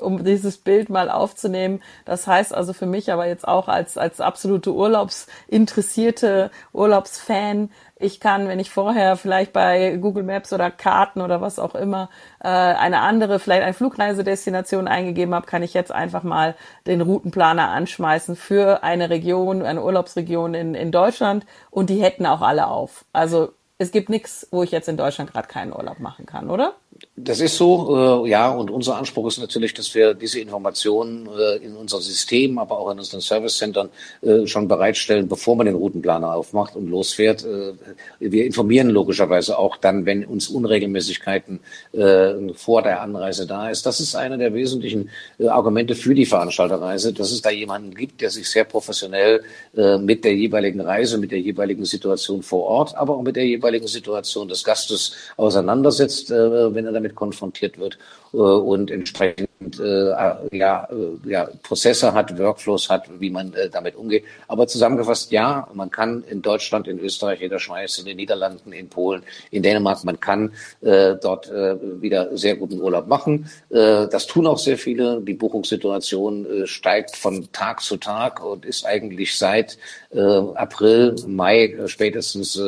Um 0.00 0.24
dieses 0.24 0.58
Bild 0.58 0.90
mal 0.90 1.10
aufzunehmen, 1.10 1.82
das 2.04 2.26
heißt 2.26 2.54
also 2.54 2.72
für 2.72 2.86
mich 2.86 3.12
aber 3.12 3.26
jetzt 3.26 3.46
auch 3.46 3.68
als, 3.68 3.98
als 3.98 4.20
absolute 4.20 4.72
Urlaubsinteressierte 4.72 6.50
Urlaubsfan, 6.72 7.70
ich 8.02 8.18
kann, 8.18 8.48
wenn 8.48 8.58
ich 8.58 8.70
vorher 8.70 9.16
vielleicht 9.16 9.52
bei 9.52 9.96
Google 9.96 10.24
Maps 10.24 10.52
oder 10.52 10.70
Karten 10.70 11.20
oder 11.20 11.40
was 11.40 11.58
auch 11.58 11.74
immer 11.74 12.10
äh, 12.40 12.48
eine 12.48 13.00
andere, 13.00 13.38
vielleicht 13.38 13.62
eine 13.62 13.74
Flugreisedestination 13.74 14.88
eingegeben 14.88 15.34
habe, 15.34 15.46
kann 15.46 15.62
ich 15.62 15.72
jetzt 15.72 15.92
einfach 15.92 16.24
mal 16.24 16.56
den 16.86 17.00
Routenplaner 17.00 17.68
anschmeißen 17.70 18.34
für 18.34 18.82
eine 18.82 19.08
Region, 19.08 19.62
eine 19.62 19.84
Urlaubsregion 19.84 20.54
in, 20.54 20.74
in 20.74 20.90
Deutschland 20.90 21.46
und 21.70 21.90
die 21.90 22.02
hätten 22.02 22.26
auch 22.26 22.42
alle 22.42 22.66
auf. 22.66 23.04
Also 23.12 23.52
es 23.78 23.92
gibt 23.92 24.08
nichts, 24.08 24.48
wo 24.50 24.62
ich 24.62 24.70
jetzt 24.70 24.88
in 24.88 24.96
Deutschland 24.96 25.32
gerade 25.32 25.48
keinen 25.48 25.72
Urlaub 25.72 26.00
machen 26.00 26.26
kann, 26.26 26.50
oder? 26.50 26.74
Das 27.14 27.40
ist 27.40 27.58
so, 27.58 28.24
äh, 28.24 28.30
ja, 28.30 28.50
und 28.50 28.70
unser 28.70 28.96
Anspruch 28.96 29.28
ist 29.28 29.38
natürlich, 29.38 29.74
dass 29.74 29.94
wir 29.94 30.14
diese 30.14 30.40
Informationen 30.40 31.28
äh, 31.28 31.56
in 31.56 31.76
unser 31.76 32.00
System, 32.00 32.56
aber 32.58 32.78
auch 32.78 32.90
in 32.90 32.98
unseren 32.98 33.20
Service-Centern 33.20 33.90
äh, 34.22 34.46
schon 34.46 34.66
bereitstellen, 34.66 35.28
bevor 35.28 35.54
man 35.56 35.66
den 35.66 35.74
Routenplaner 35.74 36.34
aufmacht 36.34 36.74
und 36.74 36.88
losfährt. 36.88 37.44
Äh, 37.44 37.74
wir 38.18 38.46
informieren 38.46 38.88
logischerweise 38.88 39.58
auch 39.58 39.76
dann, 39.76 40.06
wenn 40.06 40.24
uns 40.24 40.48
Unregelmäßigkeiten 40.48 41.60
äh, 41.92 42.54
vor 42.54 42.80
der 42.80 43.02
Anreise 43.02 43.46
da 43.46 43.68
ist. 43.68 43.84
Das 43.84 44.00
ist 44.00 44.16
einer 44.16 44.38
der 44.38 44.54
wesentlichen 44.54 45.10
äh, 45.38 45.48
Argumente 45.48 45.94
für 45.94 46.14
die 46.14 46.24
Veranstalterreise, 46.24 47.12
dass 47.12 47.30
es 47.30 47.42
da 47.42 47.50
jemanden 47.50 47.94
gibt, 47.94 48.22
der 48.22 48.30
sich 48.30 48.48
sehr 48.48 48.64
professionell 48.64 49.42
mit 49.74 50.24
der 50.24 50.34
jeweiligen 50.34 50.80
Reise, 50.80 51.18
mit 51.18 51.30
der 51.30 51.40
jeweiligen 51.40 51.84
Situation 51.84 52.42
vor 52.42 52.64
Ort, 52.64 52.96
aber 52.96 53.16
auch 53.16 53.22
mit 53.22 53.36
der 53.36 53.46
jeweiligen 53.46 53.86
Situation 53.86 54.48
des 54.48 54.64
Gastes 54.64 55.12
auseinandersetzt, 55.36 56.30
wenn 56.30 56.86
er 56.86 56.92
damit 56.92 57.01
konfrontiert 57.10 57.78
wird 57.78 57.98
und 58.38 58.90
entsprechend 58.90 59.48
äh, 59.78 60.56
ja, 60.56 60.88
äh, 60.90 61.28
ja, 61.28 61.48
Prozesse 61.62 62.12
hat, 62.12 62.36
Workflows 62.38 62.88
hat, 62.88 63.08
wie 63.20 63.30
man 63.30 63.52
äh, 63.54 63.68
damit 63.68 63.96
umgeht. 63.96 64.24
Aber 64.48 64.66
zusammengefasst, 64.66 65.30
ja, 65.32 65.68
man 65.74 65.90
kann 65.90 66.24
in 66.28 66.42
Deutschland, 66.42 66.88
in 66.88 66.98
Österreich, 66.98 67.40
in 67.40 67.50
der 67.50 67.58
Schweiz, 67.58 67.98
in 67.98 68.06
den 68.06 68.16
Niederlanden, 68.16 68.72
in 68.72 68.88
Polen, 68.88 69.22
in 69.50 69.62
Dänemark, 69.62 70.04
man 70.04 70.20
kann 70.20 70.52
äh, 70.80 71.14
dort 71.20 71.50
äh, 71.50 71.76
wieder 72.00 72.36
sehr 72.36 72.56
guten 72.56 72.80
Urlaub 72.80 73.06
machen. 73.06 73.50
Äh, 73.70 74.08
das 74.08 74.26
tun 74.26 74.46
auch 74.46 74.58
sehr 74.58 74.78
viele. 74.78 75.20
Die 75.20 75.34
Buchungssituation 75.34 76.46
äh, 76.46 76.66
steigt 76.66 77.16
von 77.16 77.48
Tag 77.52 77.82
zu 77.82 77.96
Tag 77.96 78.44
und 78.44 78.64
ist 78.64 78.86
eigentlich 78.86 79.36
seit 79.36 79.78
äh, 80.10 80.20
April, 80.20 81.16
Mai 81.26 81.66
äh, 81.66 81.88
spätestens 81.88 82.60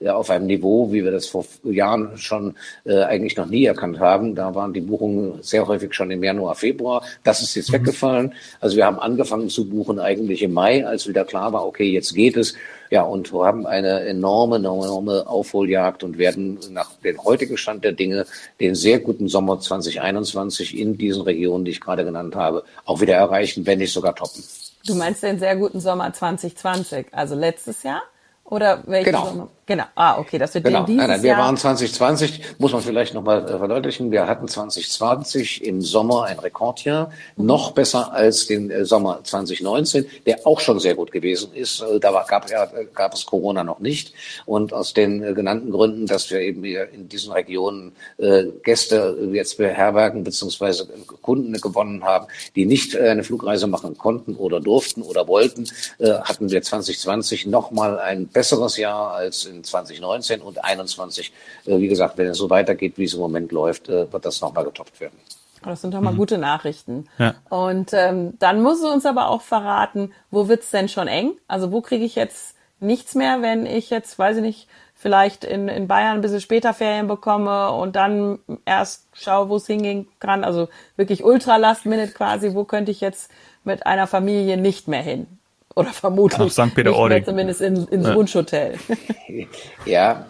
äh, 0.00 0.08
auf 0.08 0.30
einem 0.30 0.46
Niveau, 0.46 0.92
wie 0.92 1.04
wir 1.04 1.10
das 1.10 1.26
vor 1.26 1.44
Jahren 1.64 2.16
schon 2.18 2.54
äh, 2.84 3.02
eigentlich 3.02 3.36
noch 3.36 3.46
nie 3.46 3.64
erkannt 3.64 4.00
haben. 4.00 4.34
Da 4.34 4.54
waren 4.54 4.72
die 4.72 4.80
Buchungen 4.80 5.11
sehr 5.42 5.66
häufig 5.66 5.94
schon 5.94 6.10
im 6.10 6.22
Januar, 6.22 6.54
Februar. 6.54 7.02
Das 7.24 7.42
ist 7.42 7.54
jetzt 7.54 7.70
mhm. 7.70 7.74
weggefallen. 7.74 8.34
Also 8.60 8.76
wir 8.76 8.86
haben 8.86 8.98
angefangen 8.98 9.48
zu 9.48 9.68
buchen 9.68 9.98
eigentlich 9.98 10.42
im 10.42 10.52
Mai, 10.52 10.86
als 10.86 11.08
wieder 11.08 11.24
klar 11.24 11.52
war, 11.52 11.66
okay, 11.66 11.90
jetzt 11.90 12.14
geht 12.14 12.36
es. 12.36 12.54
Ja, 12.90 13.02
und 13.02 13.32
wir 13.32 13.44
haben 13.44 13.66
eine 13.66 14.00
enorme, 14.00 14.56
enorme 14.56 15.26
Aufholjagd 15.26 16.04
und 16.04 16.18
werden 16.18 16.58
nach 16.72 16.90
dem 17.04 17.24
heutigen 17.24 17.56
Stand 17.56 17.84
der 17.84 17.92
Dinge 17.92 18.26
den 18.60 18.74
sehr 18.74 19.00
guten 19.00 19.28
Sommer 19.28 19.60
2021 19.60 20.78
in 20.78 20.98
diesen 20.98 21.22
Regionen, 21.22 21.64
die 21.64 21.70
ich 21.70 21.80
gerade 21.80 22.04
genannt 22.04 22.36
habe, 22.36 22.64
auch 22.84 23.00
wieder 23.00 23.14
erreichen, 23.14 23.64
wenn 23.64 23.78
nicht 23.78 23.92
sogar 23.92 24.14
toppen. 24.14 24.44
Du 24.86 24.94
meinst 24.94 25.22
den 25.22 25.38
sehr 25.38 25.56
guten 25.56 25.80
Sommer 25.80 26.12
2020, 26.12 27.06
also 27.12 27.34
letztes 27.34 27.82
Jahr? 27.82 28.02
Oder 28.44 28.82
welchen 28.86 29.12
genau. 29.12 29.26
Sommer? 29.26 29.48
Genau, 29.64 29.84
ah, 29.94 30.18
okay, 30.18 30.38
das 30.38 30.54
wird 30.54 30.64
genau. 30.64 30.84
dieses 30.84 30.98
nein, 30.98 31.08
nein, 31.08 31.22
wir 31.22 31.30
Jahr 31.30 31.38
waren 31.38 31.56
2020, 31.56 32.58
muss 32.58 32.72
man 32.72 32.82
vielleicht 32.82 33.14
nochmal 33.14 33.44
äh, 33.48 33.58
verdeutlichen, 33.58 34.10
wir 34.10 34.26
hatten 34.26 34.48
2020 34.48 35.64
im 35.64 35.80
Sommer 35.80 36.24
ein 36.24 36.40
Rekordjahr, 36.40 37.12
noch 37.36 37.70
besser 37.70 38.12
als 38.12 38.48
den 38.48 38.72
äh, 38.72 38.84
Sommer 38.84 39.20
2019, 39.22 40.06
der 40.26 40.44
auch 40.48 40.58
schon 40.58 40.80
sehr 40.80 40.96
gut 40.96 41.12
gewesen 41.12 41.54
ist. 41.54 41.80
Äh, 41.80 42.00
da 42.00 42.12
war, 42.12 42.26
gab, 42.26 42.50
ja, 42.50 42.66
gab 42.92 43.14
es 43.14 43.24
Corona 43.24 43.62
noch 43.62 43.78
nicht. 43.78 44.14
Und 44.46 44.72
aus 44.72 44.94
den 44.94 45.22
äh, 45.22 45.32
genannten 45.32 45.70
Gründen, 45.70 46.06
dass 46.06 46.28
wir 46.32 46.40
eben 46.40 46.64
hier 46.64 46.88
in 46.90 47.08
diesen 47.08 47.32
Regionen 47.32 47.92
äh, 48.18 48.46
Gäste 48.64 49.16
jetzt 49.32 49.58
beherbergen 49.58 50.24
beziehungsweise 50.24 50.88
Kunden 51.22 51.52
gewonnen 51.60 52.02
haben, 52.02 52.26
die 52.56 52.66
nicht 52.66 52.96
äh, 52.96 53.10
eine 53.10 53.22
Flugreise 53.22 53.68
machen 53.68 53.96
konnten 53.96 54.34
oder 54.34 54.58
durften 54.58 55.02
oder 55.02 55.28
wollten, 55.28 55.68
äh, 55.98 56.14
hatten 56.14 56.50
wir 56.50 56.62
2020 56.62 57.46
nochmal 57.46 58.00
ein 58.00 58.26
besseres 58.26 58.76
Jahr 58.76 59.12
als 59.12 59.51
in 59.52 59.64
2019 59.64 60.40
und 60.40 60.54
2021. 60.54 61.32
Äh, 61.66 61.78
wie 61.78 61.88
gesagt, 61.88 62.18
wenn 62.18 62.26
es 62.26 62.38
so 62.38 62.50
weitergeht, 62.50 62.94
wie 62.96 63.04
es 63.04 63.14
im 63.14 63.20
Moment 63.20 63.52
läuft, 63.52 63.88
äh, 63.88 64.12
wird 64.12 64.24
das 64.24 64.40
nochmal 64.40 64.64
getoppt 64.64 65.00
werden. 65.00 65.18
Das 65.64 65.80
sind 65.80 65.94
doch 65.94 66.00
mal 66.00 66.14
gute 66.14 66.38
Nachrichten. 66.38 67.06
Ja. 67.18 67.34
Und 67.48 67.92
ähm, 67.92 68.36
dann 68.38 68.62
musst 68.62 68.82
du 68.82 68.88
uns 68.88 69.06
aber 69.06 69.28
auch 69.28 69.42
verraten, 69.42 70.12
wo 70.30 70.48
wird's 70.48 70.70
denn 70.70 70.88
schon 70.88 71.06
eng? 71.06 71.34
Also 71.46 71.70
wo 71.70 71.80
kriege 71.80 72.04
ich 72.04 72.16
jetzt 72.16 72.56
nichts 72.80 73.14
mehr, 73.14 73.42
wenn 73.42 73.64
ich 73.64 73.90
jetzt, 73.90 74.18
weiß 74.18 74.38
ich 74.38 74.42
nicht, 74.42 74.68
vielleicht 74.94 75.44
in, 75.44 75.68
in 75.68 75.88
Bayern 75.88 76.16
ein 76.16 76.20
bisschen 76.20 76.40
später 76.40 76.74
Ferien 76.74 77.08
bekomme 77.08 77.72
und 77.72 77.96
dann 77.96 78.38
erst 78.64 79.06
schaue, 79.12 79.48
wo 79.48 79.56
es 79.56 79.66
hingehen 79.66 80.08
kann. 80.20 80.44
Also 80.44 80.68
wirklich 80.96 81.24
ultra 81.24 81.56
last 81.56 81.86
minute 81.86 82.12
quasi, 82.12 82.54
wo 82.54 82.64
könnte 82.64 82.90
ich 82.90 83.00
jetzt 83.00 83.30
mit 83.64 83.86
einer 83.86 84.06
Familie 84.06 84.56
nicht 84.56 84.88
mehr 84.88 85.02
hin? 85.02 85.26
Oder 85.74 85.90
vermutlich 85.90 86.38
Nach 86.38 86.50
St. 86.50 86.74
Peter-Ording. 86.74 87.18
nicht 87.18 87.26
mehr 87.26 87.34
zumindest 87.34 87.60
in, 87.62 87.86
ins 87.88 88.06
Ja. 88.06 88.14
Wunschhotel. 88.14 88.74
Ja, 89.86 90.26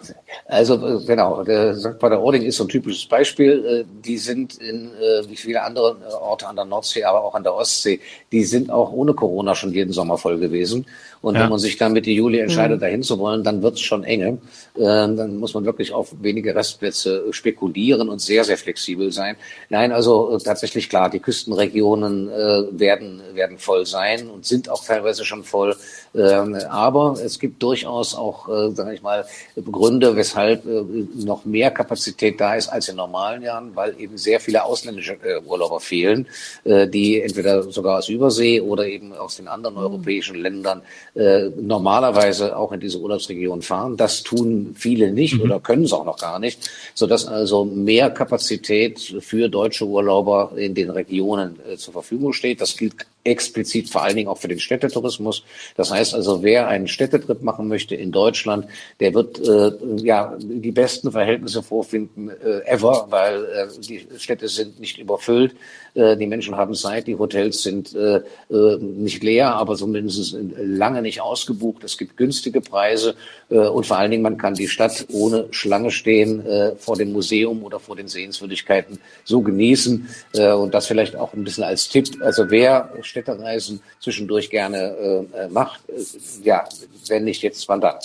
also 0.47 1.01
genau, 1.05 1.43
der 1.43 1.75
St. 1.75 1.99
Peter-Ording 1.99 2.43
ist 2.43 2.57
so 2.57 2.63
ein 2.63 2.69
typisches 2.69 3.05
Beispiel. 3.05 3.65
Äh, 3.65 4.01
Die 4.01 4.17
sind 4.17 4.55
in, 4.57 4.91
äh, 4.95 5.27
wie 5.29 5.35
viele 5.35 5.61
andere 5.61 5.97
äh, 6.09 6.13
Orte 6.13 6.47
an 6.47 6.55
der 6.55 6.65
Nordsee, 6.65 7.03
aber 7.03 7.23
auch 7.23 7.35
an 7.35 7.43
der 7.43 7.53
Ostsee, 7.53 7.99
die 8.31 8.43
sind 8.45 8.71
auch 8.71 8.91
ohne 8.91 9.13
Corona 9.13 9.53
schon 9.55 9.73
jeden 9.73 9.91
Sommer 9.91 10.17
voll 10.17 10.39
gewesen. 10.39 10.85
Und 11.23 11.35
Ja. 11.35 11.41
wenn 11.43 11.49
man 11.49 11.59
sich 11.59 11.77
dann 11.77 11.93
Mitte 11.93 12.11
Juli 12.11 12.39
entscheidet, 12.39 12.81
dahin 12.81 13.01
zu 13.01 13.17
wollen, 13.17 13.43
dann 13.43 13.63
wird 13.63 13.75
es 13.75 13.79
schon 13.81 14.03
enge. 14.03 14.37
Äh, 14.75 14.81
Dann 14.83 15.37
muss 15.37 15.53
man 15.53 15.63
wirklich 15.65 15.93
auf 15.93 16.13
wenige 16.21 16.53
Restplätze 16.53 17.25
spekulieren 17.31 18.09
und 18.09 18.19
sehr, 18.21 18.43
sehr 18.43 18.57
flexibel 18.57 19.11
sein. 19.11 19.37
Nein, 19.69 19.91
also 19.93 20.35
äh, 20.35 20.39
tatsächlich 20.39 20.89
klar, 20.89 21.09
die 21.09 21.19
Küstenregionen 21.19 22.29
äh, 22.29 22.63
werden, 22.79 23.21
werden 23.33 23.57
voll 23.57 23.85
sein 23.85 24.29
und 24.29 24.45
sind 24.45 24.69
auch 24.69 24.83
teilweise 24.83 25.23
schon 25.25 25.43
voll. 25.43 25.75
Ähm, 26.15 26.55
Aber 26.69 27.15
es 27.23 27.39
gibt 27.39 27.63
durchaus 27.63 28.13
auch, 28.15 28.49
äh, 28.49 28.71
sage 28.75 28.93
ich 28.93 29.01
mal, 29.01 29.25
Gründe, 29.71 30.15
weshalb 30.15 30.65
äh, 30.65 30.83
noch 31.15 31.45
mehr 31.45 31.71
Kapazität 31.71 32.39
da 32.41 32.55
ist 32.55 32.67
als 32.67 32.89
in 32.89 32.95
normalen 32.97 33.41
Jahren, 33.41 33.75
weil 33.75 33.95
eben 33.99 34.17
sehr 34.17 34.39
viele 34.39 34.63
ausländische 34.65 35.13
äh, 35.23 35.39
Urlauber 35.45 35.79
fehlen, 35.79 36.27
äh, 36.65 36.87
die 36.87 37.21
entweder 37.21 37.63
sogar 37.71 37.99
aus 37.99 38.09
Übersee 38.09 38.59
oder 38.61 38.85
eben 38.87 39.13
aus 39.13 39.37
den 39.37 39.47
anderen 39.47 39.77
europäischen 39.77 40.35
Ländern 40.35 40.81
äh, 41.15 41.49
normalerweise 41.55 42.57
auch 42.57 42.71
in 42.71 42.79
diese 42.79 42.99
Urlaubsregion 42.99 43.61
fahren. 43.61 43.97
Das 43.97 44.23
tun 44.23 44.73
viele 44.75 45.11
nicht 45.11 45.39
oder 45.39 45.59
können 45.59 45.83
es 45.83 45.93
auch 45.93 46.05
noch 46.05 46.17
gar 46.17 46.39
nicht, 46.39 46.69
sodass 46.95 47.27
also 47.27 47.65
mehr 47.65 48.09
Kapazität 48.09 48.99
für 49.19 49.47
deutsche 49.47 49.85
Urlauber 49.85 50.53
in 50.55 50.73
den 50.73 50.89
Regionen 50.89 51.59
äh, 51.69 51.77
zur 51.77 51.93
Verfügung 51.93 52.33
steht. 52.33 52.61
Das 52.61 52.75
gilt 52.77 52.95
explizit 53.23 53.89
vor 53.89 54.03
allen 54.03 54.15
Dingen 54.15 54.27
auch 54.27 54.37
für 54.37 54.47
den 54.47 54.59
Städtetourismus. 54.59 55.43
Das 55.75 55.91
heißt 55.91 56.13
also, 56.13 56.43
wer 56.43 56.67
einen 56.67 56.87
Städtetrip 56.87 57.41
machen 57.41 57.67
möchte 57.67 57.95
in 57.95 58.11
Deutschland, 58.11 58.67
der 58.99 59.13
wird 59.13 59.39
äh, 59.39 59.71
ja 59.97 60.35
die 60.39 60.71
besten 60.71 61.11
Verhältnisse 61.11 61.63
vorfinden 61.63 62.29
äh, 62.29 62.65
ever, 62.65 63.07
weil 63.09 63.45
äh, 63.45 63.67
die 63.79 64.05
Städte 64.17 64.47
sind 64.47 64.79
nicht 64.79 64.97
überfüllt, 64.97 65.55
äh, 65.95 66.17
die 66.17 66.27
Menschen 66.27 66.57
haben 66.57 66.73
Zeit, 66.73 67.07
die 67.07 67.17
Hotels 67.17 67.61
sind 67.61 67.95
äh, 67.95 68.21
äh, 68.49 68.77
nicht 68.77 69.23
leer, 69.23 69.53
aber 69.55 69.75
zumindest 69.75 70.35
lange 70.57 71.01
nicht 71.01 71.21
ausgebucht. 71.21 71.83
Es 71.83 71.97
gibt 71.97 72.17
günstige 72.17 72.61
Preise 72.61 73.15
äh, 73.49 73.57
und 73.57 73.85
vor 73.85 73.97
allen 73.97 74.11
Dingen 74.11 74.23
man 74.23 74.37
kann 74.37 74.55
die 74.55 74.67
Stadt 74.67 75.05
ohne 75.11 75.47
Schlange 75.51 75.91
stehen 75.91 76.45
äh, 76.45 76.75
vor 76.75 76.97
dem 76.97 77.11
Museum 77.11 77.63
oder 77.63 77.79
vor 77.79 77.95
den 77.95 78.07
Sehenswürdigkeiten 78.07 78.99
so 79.23 79.41
genießen 79.41 80.09
äh, 80.33 80.51
und 80.51 80.73
das 80.73 80.87
vielleicht 80.87 81.15
auch 81.15 81.33
ein 81.33 81.43
bisschen 81.43 81.63
als 81.63 81.89
Tipp. 81.89 82.21
Also 82.21 82.49
wer 82.49 82.91
Städtereisen 83.13 83.79
zwischendurch 83.99 84.49
gerne 84.49 85.27
äh, 85.35 85.37
äh, 85.37 85.47
macht, 85.49 85.87
äh, 85.87 86.03
ja, 86.41 86.67
wenn 87.07 87.25
nicht 87.25 87.43
jetzt, 87.43 87.67
wann 87.69 87.79
dann? 87.79 87.99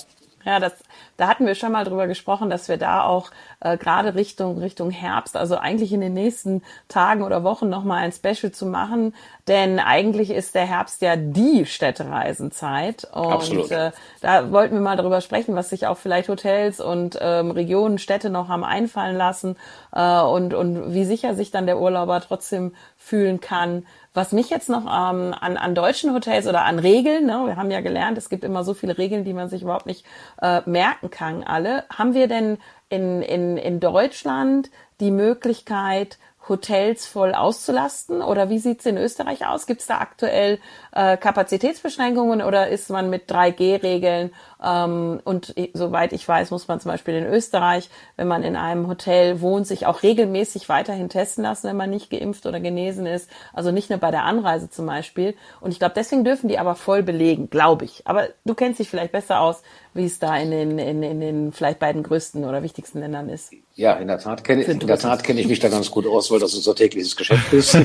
Ja, 0.44 0.60
das, 0.60 0.74
da 1.18 1.28
hatten 1.28 1.46
wir 1.46 1.54
schon 1.56 1.72
mal 1.72 1.84
drüber 1.84 2.06
gesprochen, 2.06 2.48
dass 2.48 2.68
wir 2.68 2.78
da 2.78 3.02
auch 3.02 3.30
äh, 3.60 3.76
gerade 3.76 4.14
Richtung 4.14 4.58
Richtung 4.58 4.90
Herbst, 4.90 5.36
also 5.36 5.56
eigentlich 5.56 5.92
in 5.92 6.00
den 6.00 6.14
nächsten 6.14 6.62
Tagen 6.86 7.22
oder 7.22 7.44
Wochen 7.44 7.68
noch 7.68 7.84
mal 7.84 7.96
ein 7.96 8.12
Special 8.12 8.52
zu 8.52 8.64
machen, 8.64 9.14
denn 9.48 9.80
eigentlich 9.80 10.30
ist 10.30 10.54
der 10.54 10.64
Herbst 10.64 11.02
ja 11.02 11.16
die 11.16 11.66
Städtereisenzeit 11.66 13.04
und 13.12 13.32
Absolut. 13.32 13.70
äh, 13.70 13.90
da 14.20 14.52
wollten 14.52 14.76
wir 14.76 14.80
mal 14.80 14.96
darüber 14.96 15.20
sprechen, 15.20 15.56
was 15.56 15.70
sich 15.70 15.86
auch 15.86 15.98
vielleicht 15.98 16.28
Hotels 16.28 16.80
und 16.80 17.18
ähm, 17.20 17.50
Regionen, 17.50 17.98
Städte 17.98 18.30
noch 18.30 18.48
haben 18.48 18.64
einfallen 18.64 19.16
lassen 19.16 19.56
äh, 19.92 20.20
und 20.20 20.54
und 20.54 20.94
wie 20.94 21.04
sicher 21.04 21.34
sich 21.34 21.50
dann 21.50 21.66
der 21.66 21.80
Urlauber 21.80 22.20
trotzdem 22.20 22.72
fühlen 22.96 23.40
kann. 23.40 23.84
Was 24.14 24.32
mich 24.32 24.50
jetzt 24.50 24.68
noch 24.68 24.84
ähm, 24.84 25.34
an, 25.38 25.56
an 25.56 25.74
deutschen 25.74 26.12
Hotels 26.12 26.46
oder 26.48 26.64
an 26.64 26.78
Regeln, 26.78 27.26
ne, 27.26 27.42
wir 27.46 27.56
haben 27.56 27.70
ja 27.70 27.80
gelernt, 27.80 28.18
es 28.18 28.28
gibt 28.28 28.42
immer 28.42 28.64
so 28.64 28.74
viele 28.74 28.98
Regeln, 28.98 29.22
die 29.24 29.32
man 29.32 29.48
sich 29.48 29.62
überhaupt 29.62 29.86
nicht 29.86 30.04
äh, 30.42 30.60
merken 30.66 31.07
kann, 31.10 31.42
alle. 31.44 31.84
Haben 31.90 32.14
wir 32.14 32.28
denn 32.28 32.58
in, 32.88 33.22
in, 33.22 33.56
in 33.56 33.80
Deutschland 33.80 34.70
die 35.00 35.10
Möglichkeit, 35.10 36.18
Hotels 36.48 37.06
voll 37.06 37.34
auszulasten? 37.34 38.22
Oder 38.22 38.48
wie 38.48 38.58
sieht's 38.58 38.86
in 38.86 38.96
Österreich 38.96 39.46
aus? 39.46 39.66
Gibt's 39.66 39.86
da 39.86 39.98
aktuell 39.98 40.58
äh, 40.92 41.16
Kapazitätsbeschränkungen 41.16 42.42
oder 42.42 42.68
ist 42.68 42.90
man 42.90 43.10
mit 43.10 43.30
3G-Regeln? 43.30 44.32
Ähm, 44.62 45.20
und 45.24 45.54
soweit 45.74 46.12
ich 46.12 46.26
weiß, 46.26 46.50
muss 46.50 46.68
man 46.68 46.80
zum 46.80 46.90
Beispiel 46.90 47.14
in 47.14 47.26
Österreich, 47.26 47.88
wenn 48.16 48.28
man 48.28 48.42
in 48.42 48.56
einem 48.56 48.88
Hotel 48.88 49.40
wohnt, 49.40 49.66
sich 49.66 49.86
auch 49.86 50.02
regelmäßig 50.02 50.68
weiterhin 50.68 51.08
testen 51.08 51.44
lassen, 51.44 51.68
wenn 51.68 51.76
man 51.76 51.90
nicht 51.90 52.10
geimpft 52.10 52.46
oder 52.46 52.60
genesen 52.60 53.06
ist. 53.06 53.28
Also 53.52 53.70
nicht 53.70 53.90
nur 53.90 53.98
bei 53.98 54.10
der 54.10 54.24
Anreise 54.24 54.70
zum 54.70 54.86
Beispiel. 54.86 55.34
Und 55.60 55.70
ich 55.70 55.78
glaube, 55.78 55.94
deswegen 55.96 56.24
dürfen 56.24 56.48
die 56.48 56.58
aber 56.58 56.74
voll 56.74 57.02
belegen, 57.02 57.50
glaube 57.50 57.84
ich. 57.84 58.02
Aber 58.06 58.28
du 58.44 58.54
kennst 58.54 58.80
dich 58.80 58.90
vielleicht 58.90 59.12
besser 59.12 59.40
aus, 59.40 59.62
wie 59.94 60.06
es 60.06 60.18
da 60.18 60.36
in 60.36 60.50
den, 60.50 60.78
in, 60.78 61.02
in 61.02 61.20
den 61.20 61.52
vielleicht 61.52 61.78
beiden 61.78 62.02
größten 62.02 62.44
oder 62.44 62.62
wichtigsten 62.62 63.00
Ländern 63.00 63.28
ist. 63.28 63.52
Ja, 63.74 63.94
in 63.94 64.08
der 64.08 64.18
Tat 64.18 64.42
kenne 64.42 64.62
in 64.62 64.80
der. 64.80 64.98
Tat 64.98 65.22
kenne 65.22 65.40
ich 65.40 65.46
mich 65.46 65.60
da 65.60 65.68
ganz 65.68 65.88
gut 65.90 66.04
aus, 66.06 66.30
weil 66.32 66.40
das 66.40 66.52
unser 66.54 66.74
tägliches 66.74 67.14
Geschäft 67.14 67.52
ist. 67.52 67.74
äh, 67.74 67.84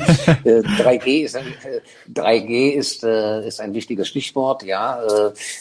3G 0.60 1.24
ist 1.24 1.36
ein, 1.36 1.46
äh, 1.46 2.10
3G 2.12 2.70
ist 2.72 3.04
äh, 3.04 3.46
ist 3.46 3.60
ein 3.60 3.74
wichtiges 3.74 4.08
Stichwort. 4.08 4.64
Ja, 4.64 5.00